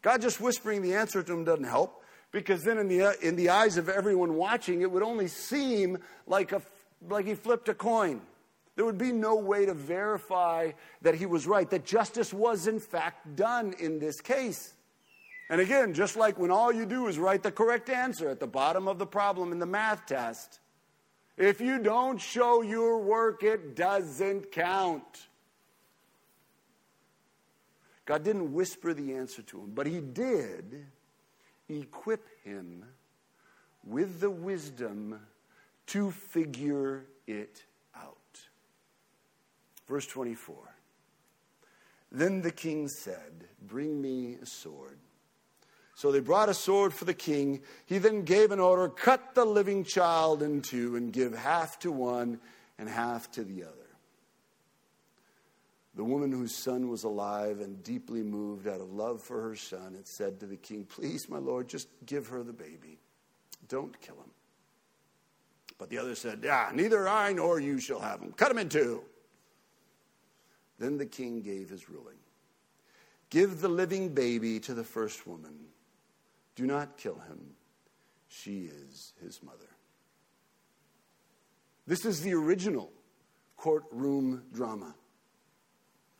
God 0.00 0.22
just 0.22 0.40
whispering 0.40 0.80
the 0.80 0.94
answer 0.94 1.22
to 1.22 1.32
him 1.32 1.44
doesn't 1.44 1.64
help 1.64 2.02
because 2.32 2.62
then 2.62 2.78
in 2.78 2.88
the, 2.88 3.16
in 3.20 3.36
the 3.36 3.50
eyes 3.50 3.76
of 3.76 3.90
everyone 3.90 4.34
watching, 4.34 4.80
it 4.80 4.90
would 4.90 5.02
only 5.02 5.28
seem 5.28 5.98
like, 6.26 6.52
a, 6.52 6.62
like 7.08 7.26
he 7.26 7.34
flipped 7.34 7.68
a 7.68 7.74
coin. 7.74 8.22
There 8.76 8.84
would 8.84 8.98
be 8.98 9.12
no 9.12 9.36
way 9.36 9.66
to 9.66 9.74
verify 9.74 10.72
that 11.02 11.14
he 11.14 11.26
was 11.26 11.46
right, 11.46 11.68
that 11.70 11.84
justice 11.84 12.32
was 12.32 12.66
in 12.66 12.80
fact 12.80 13.36
done 13.36 13.74
in 13.78 13.98
this 13.98 14.20
case. 14.20 14.72
And 15.48 15.60
again, 15.60 15.94
just 15.94 16.16
like 16.16 16.38
when 16.38 16.50
all 16.50 16.72
you 16.72 16.86
do 16.86 17.06
is 17.06 17.18
write 17.18 17.42
the 17.42 17.52
correct 17.52 17.88
answer 17.88 18.28
at 18.28 18.40
the 18.40 18.46
bottom 18.46 18.88
of 18.88 18.98
the 18.98 19.06
problem 19.06 19.52
in 19.52 19.58
the 19.58 19.66
math 19.66 20.06
test, 20.06 20.58
if 21.36 21.60
you 21.60 21.78
don't 21.78 22.20
show 22.20 22.62
your 22.62 22.98
work, 22.98 23.42
it 23.42 23.76
doesn't 23.76 24.50
count. 24.50 25.26
God 28.06 28.24
didn't 28.24 28.52
whisper 28.52 28.94
the 28.94 29.14
answer 29.14 29.42
to 29.42 29.60
him, 29.60 29.72
but 29.74 29.86
he 29.86 30.00
did 30.00 30.86
equip 31.68 32.26
him 32.44 32.84
with 33.84 34.20
the 34.20 34.30
wisdom 34.30 35.20
to 35.88 36.10
figure 36.10 37.04
it 37.26 37.64
out. 37.96 38.16
Verse 39.86 40.06
24 40.06 40.56
Then 42.10 42.42
the 42.42 42.50
king 42.50 42.88
said, 42.88 43.48
Bring 43.60 44.00
me 44.00 44.36
a 44.40 44.46
sword. 44.46 44.98
So 45.96 46.12
they 46.12 46.20
brought 46.20 46.50
a 46.50 46.54
sword 46.54 46.92
for 46.92 47.06
the 47.06 47.14
king. 47.14 47.62
He 47.86 47.96
then 47.96 48.24
gave 48.24 48.52
an 48.52 48.60
order 48.60 48.86
cut 48.86 49.34
the 49.34 49.46
living 49.46 49.82
child 49.82 50.42
in 50.42 50.60
two 50.60 50.94
and 50.94 51.10
give 51.10 51.34
half 51.34 51.78
to 51.80 51.90
one 51.90 52.38
and 52.78 52.86
half 52.86 53.30
to 53.32 53.42
the 53.42 53.64
other. 53.64 53.72
The 55.94 56.04
woman 56.04 56.30
whose 56.30 56.54
son 56.54 56.90
was 56.90 57.04
alive 57.04 57.60
and 57.60 57.82
deeply 57.82 58.22
moved 58.22 58.68
out 58.68 58.82
of 58.82 58.92
love 58.92 59.22
for 59.22 59.40
her 59.40 59.56
son 59.56 59.94
had 59.94 60.06
said 60.06 60.38
to 60.40 60.46
the 60.46 60.58
king, 60.58 60.84
Please, 60.84 61.30
my 61.30 61.38
lord, 61.38 61.66
just 61.66 61.88
give 62.04 62.26
her 62.26 62.42
the 62.42 62.52
baby. 62.52 62.98
Don't 63.66 63.98
kill 64.02 64.16
him. 64.16 64.30
But 65.78 65.88
the 65.88 65.96
other 65.96 66.14
said, 66.14 66.40
Yeah, 66.44 66.72
neither 66.74 67.08
I 67.08 67.32
nor 67.32 67.58
you 67.58 67.80
shall 67.80 68.00
have 68.00 68.20
him. 68.20 68.32
Cut 68.32 68.50
him 68.50 68.58
in 68.58 68.68
two. 68.68 69.02
Then 70.78 70.98
the 70.98 71.06
king 71.06 71.40
gave 71.40 71.70
his 71.70 71.88
ruling 71.88 72.18
Give 73.30 73.62
the 73.62 73.68
living 73.68 74.10
baby 74.10 74.60
to 74.60 74.74
the 74.74 74.84
first 74.84 75.26
woman 75.26 75.54
do 76.56 76.66
not 76.66 76.98
kill 76.98 77.14
him. 77.14 77.54
She 78.28 78.64
is 78.64 79.12
his 79.22 79.42
mother. 79.42 79.68
This 81.86 82.04
is 82.04 82.22
the 82.22 82.34
original 82.34 82.90
courtroom 83.56 84.42
drama. 84.52 84.94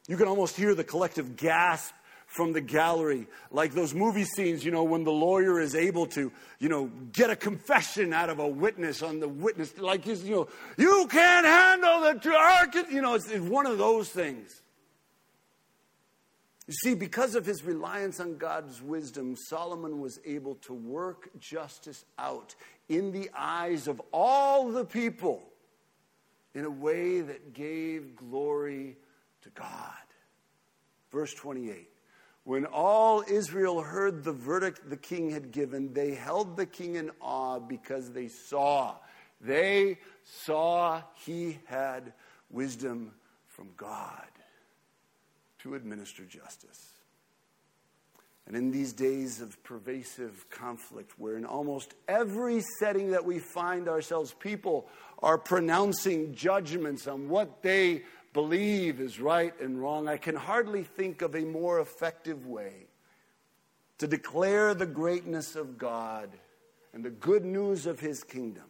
You 0.06 0.16
can 0.16 0.28
almost 0.28 0.56
hear 0.56 0.74
the 0.74 0.84
collective 0.84 1.36
gasp 1.36 1.92
from 2.26 2.52
the 2.52 2.60
gallery, 2.60 3.26
like 3.50 3.72
those 3.72 3.94
movie 3.94 4.24
scenes, 4.24 4.64
you 4.64 4.70
know, 4.70 4.84
when 4.84 5.04
the 5.04 5.12
lawyer 5.12 5.60
is 5.60 5.74
able 5.74 6.06
to, 6.06 6.32
you 6.58 6.68
know, 6.68 6.90
get 7.12 7.30
a 7.30 7.36
confession 7.36 8.12
out 8.12 8.28
of 8.28 8.38
a 8.38 8.46
witness 8.46 9.02
on 9.02 9.20
the 9.20 9.28
witness, 9.28 9.78
like, 9.78 10.06
you 10.06 10.16
know, 10.24 10.48
you 10.76 11.06
can't 11.10 11.46
handle 11.46 12.00
the. 12.00 12.86
You 12.90 13.00
know, 13.00 13.14
it's, 13.14 13.30
it's 13.30 13.44
one 13.44 13.66
of 13.66 13.78
those 13.78 14.08
things. 14.08 14.60
You 16.66 16.74
see, 16.82 16.94
because 16.94 17.36
of 17.36 17.46
his 17.46 17.64
reliance 17.64 18.18
on 18.18 18.38
God's 18.38 18.82
wisdom, 18.82 19.36
Solomon 19.36 20.00
was 20.00 20.18
able 20.24 20.56
to 20.66 20.72
work 20.74 21.30
justice 21.38 22.04
out 22.18 22.56
in 22.88 23.12
the 23.12 23.30
eyes 23.36 23.86
of 23.86 24.02
all 24.12 24.70
the 24.70 24.84
people 24.84 25.44
in 26.54 26.64
a 26.64 26.70
way 26.70 27.20
that 27.20 27.52
gave 27.52 28.16
glory 28.16 28.96
to 29.42 29.50
God. 29.50 29.92
Verse 31.12 31.32
28 31.34 31.88
When 32.42 32.66
all 32.66 33.22
Israel 33.28 33.80
heard 33.80 34.24
the 34.24 34.32
verdict 34.32 34.90
the 34.90 34.96
king 34.96 35.30
had 35.30 35.52
given, 35.52 35.92
they 35.92 36.14
held 36.14 36.56
the 36.56 36.66
king 36.66 36.96
in 36.96 37.12
awe 37.20 37.60
because 37.60 38.10
they 38.10 38.26
saw. 38.26 38.96
They 39.40 39.98
saw 40.24 41.02
he 41.14 41.60
had 41.66 42.12
wisdom 42.50 43.12
from 43.46 43.68
God 43.76 44.26
to 45.66 45.74
administer 45.74 46.24
justice. 46.24 46.92
And 48.46 48.56
in 48.56 48.70
these 48.70 48.92
days 48.92 49.40
of 49.40 49.60
pervasive 49.64 50.48
conflict, 50.48 51.18
where 51.18 51.36
in 51.36 51.44
almost 51.44 51.94
every 52.06 52.62
setting 52.78 53.10
that 53.10 53.24
we 53.24 53.40
find 53.40 53.88
ourselves, 53.88 54.32
people 54.32 54.86
are 55.18 55.36
pronouncing 55.36 56.32
judgments 56.36 57.08
on 57.08 57.28
what 57.28 57.62
they 57.62 58.04
believe 58.32 59.00
is 59.00 59.18
right 59.18 59.58
and 59.60 59.80
wrong, 59.80 60.08
I 60.08 60.18
can 60.18 60.36
hardly 60.36 60.84
think 60.84 61.22
of 61.22 61.34
a 61.34 61.40
more 61.40 61.80
effective 61.80 62.46
way 62.46 62.86
to 63.98 64.06
declare 64.06 64.72
the 64.72 64.86
greatness 64.86 65.56
of 65.56 65.78
God 65.78 66.30
and 66.92 67.04
the 67.04 67.10
good 67.10 67.44
news 67.44 67.86
of 67.86 67.98
His 67.98 68.22
kingdom 68.22 68.66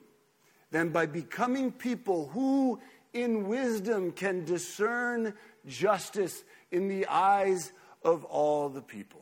than 0.71 0.89
by 0.89 1.05
becoming 1.05 1.71
people 1.71 2.29
who, 2.29 2.81
in 3.13 3.47
wisdom, 3.47 4.13
can 4.13 4.47
discern 4.47 5.35
justice 5.66 6.44
in 6.70 6.88
the 6.88 7.07
eyes 7.07 7.72
of 8.02 8.24
all 8.24 8.68
the 8.68 8.83
people. 8.83 9.20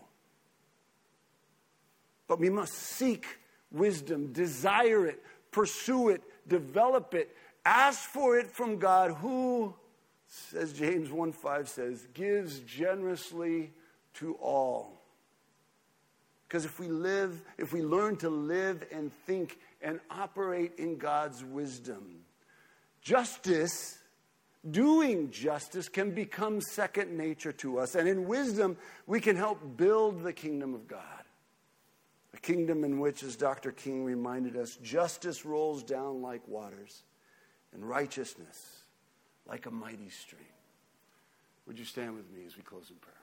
But 2.27 2.39
we 2.39 2.51
must 2.51 2.73
seek 2.73 3.27
wisdom, 3.71 4.33
desire 4.33 5.07
it, 5.07 5.23
pursue 5.51 6.11
it, 6.11 6.23
develop 6.49 7.15
it, 7.15 7.35
ask 7.65 8.01
for 8.01 8.39
it 8.39 8.51
from 8.51 8.79
God, 8.79 9.13
who, 9.13 9.75
as 10.57 10.73
James 10.73 11.11
1 11.11 11.33
5 11.33 11.69
says, 11.69 12.07
gives 12.15 12.61
generously 12.61 13.73
to 14.15 14.35
all. 14.35 15.01
Because 16.47 16.65
if 16.65 16.79
we 16.79 16.89
live, 16.89 17.43
if 17.59 17.73
we 17.73 17.83
learn 17.83 18.17
to 18.19 18.29
live 18.29 18.85
and 18.93 19.13
think 19.27 19.59
and 19.83 20.01
operate 20.11 20.73
in 20.79 20.97
God's 20.99 21.45
wisdom, 21.45 22.21
justice 23.03 23.99
doing 24.71 25.31
justice 25.31 25.89
can 25.89 26.11
become 26.13 26.61
second 26.61 27.17
nature 27.17 27.53
to 27.53 27.79
us. 27.79 27.95
And 27.95 28.09
in 28.09 28.27
wisdom, 28.27 28.77
we 29.07 29.21
can 29.21 29.37
help 29.37 29.77
build 29.77 30.23
the 30.23 30.33
kingdom 30.33 30.75
of 30.75 30.87
God. 30.89 31.01
A 32.35 32.39
kingdom 32.39 32.85
in 32.85 32.99
which, 32.99 33.23
as 33.23 33.37
Dr. 33.37 33.71
King 33.71 34.05
reminded 34.05 34.57
us, 34.57 34.77
justice 34.83 35.45
rolls 35.45 35.83
down 35.83 36.23
like 36.23 36.47
waters 36.49 37.03
and 37.73 37.89
righteousness 37.89 38.83
like 39.47 39.67
a 39.67 39.71
mighty 39.71 40.11
stream. 40.11 40.43
Would 41.67 41.79
you 41.79 41.85
stand 41.85 42.15
with 42.15 42.31
me 42.31 42.45
as 42.47 42.57
we 42.57 42.63
close 42.63 42.91
in 42.91 42.97
prayer? 42.97 43.15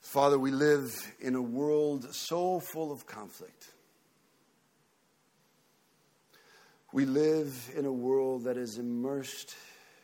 Father, 0.00 0.38
we 0.38 0.50
live 0.50 0.90
in 1.20 1.34
a 1.34 1.42
world 1.42 2.14
so 2.14 2.60
full 2.60 2.90
of 2.90 3.04
conflict. 3.06 3.68
We 6.92 7.04
live 7.04 7.70
in 7.76 7.84
a 7.84 7.92
world 7.92 8.44
that 8.44 8.56
is 8.56 8.78
immersed 8.78 9.54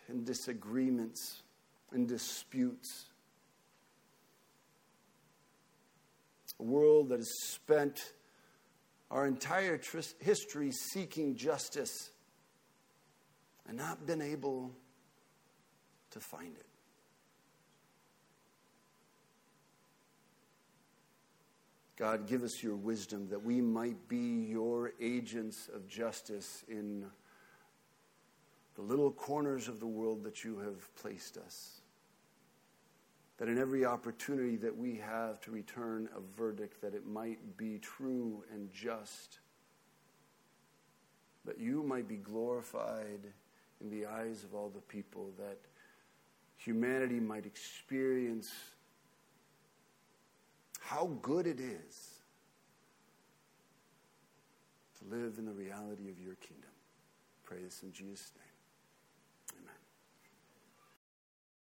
in 0.09 0.25
disagreements 0.25 1.43
and 1.93 2.07
disputes. 2.07 3.07
A 6.61 6.63
world 6.63 7.09
that 7.09 7.21
has 7.21 7.33
spent 7.49 8.13
our 9.11 9.27
entire 9.27 9.79
tr- 9.79 10.01
history 10.21 10.73
seeking 10.73 11.37
justice 11.37 12.11
and 13.67 13.79
not 13.79 14.07
been 14.07 14.21
able 14.21 14.71
to 16.11 16.21
find 16.21 16.55
it. 16.55 16.67
God, 21.97 22.27
give 22.27 22.43
us 22.43 22.63
your 22.63 22.75
wisdom 22.75 23.29
that 23.31 23.43
we 23.43 23.61
might 23.61 24.09
be 24.09 24.47
your 24.49 24.93
agents 25.01 25.69
of 25.73 25.87
justice 25.87 26.65
in 26.69 27.07
the 28.75 28.83
little 28.83 29.13
corners 29.13 29.69
of 29.69 29.79
the 29.79 29.87
world 29.87 30.25
that 30.25 30.43
you 30.43 30.59
have 30.59 30.93
placed 30.97 31.37
us. 31.37 31.81
That 33.39 33.49
in 33.49 33.59
every 33.59 33.85
opportunity 33.85 34.57
that 34.57 34.77
we 34.77 34.97
have 34.97 35.41
to 35.43 35.53
return 35.53 36.09
a 36.17 36.21
verdict, 36.37 36.81
that 36.83 36.95
it 36.95 37.07
might 37.07 37.57
be 37.57 37.79
true 37.79 38.43
and 38.53 38.73
just. 38.73 39.39
That 41.45 41.61
you 41.61 41.85
might 41.85 42.09
be 42.09 42.17
glorified 42.17 43.21
in 43.81 43.91
the 43.91 44.07
eyes 44.07 44.43
of 44.43 44.55
all 44.55 44.69
the 44.69 44.81
people, 44.81 45.31
that 45.39 45.59
humanity 46.57 47.21
might 47.21 47.47
experience 47.47 48.53
how 50.87 51.07
good 51.23 51.47
it 51.47 51.61
is 51.61 52.21
to 54.99 55.05
live 55.17 55.35
in 55.39 55.47
the 55.47 55.53
reality 55.53 56.11
of 56.11 56.19
your 56.19 56.35
kingdom. 56.37 56.71
Pray 57.43 57.59
this 57.63 57.83
in 57.83 57.93
Jesus' 57.93 58.33
name. 58.37 58.44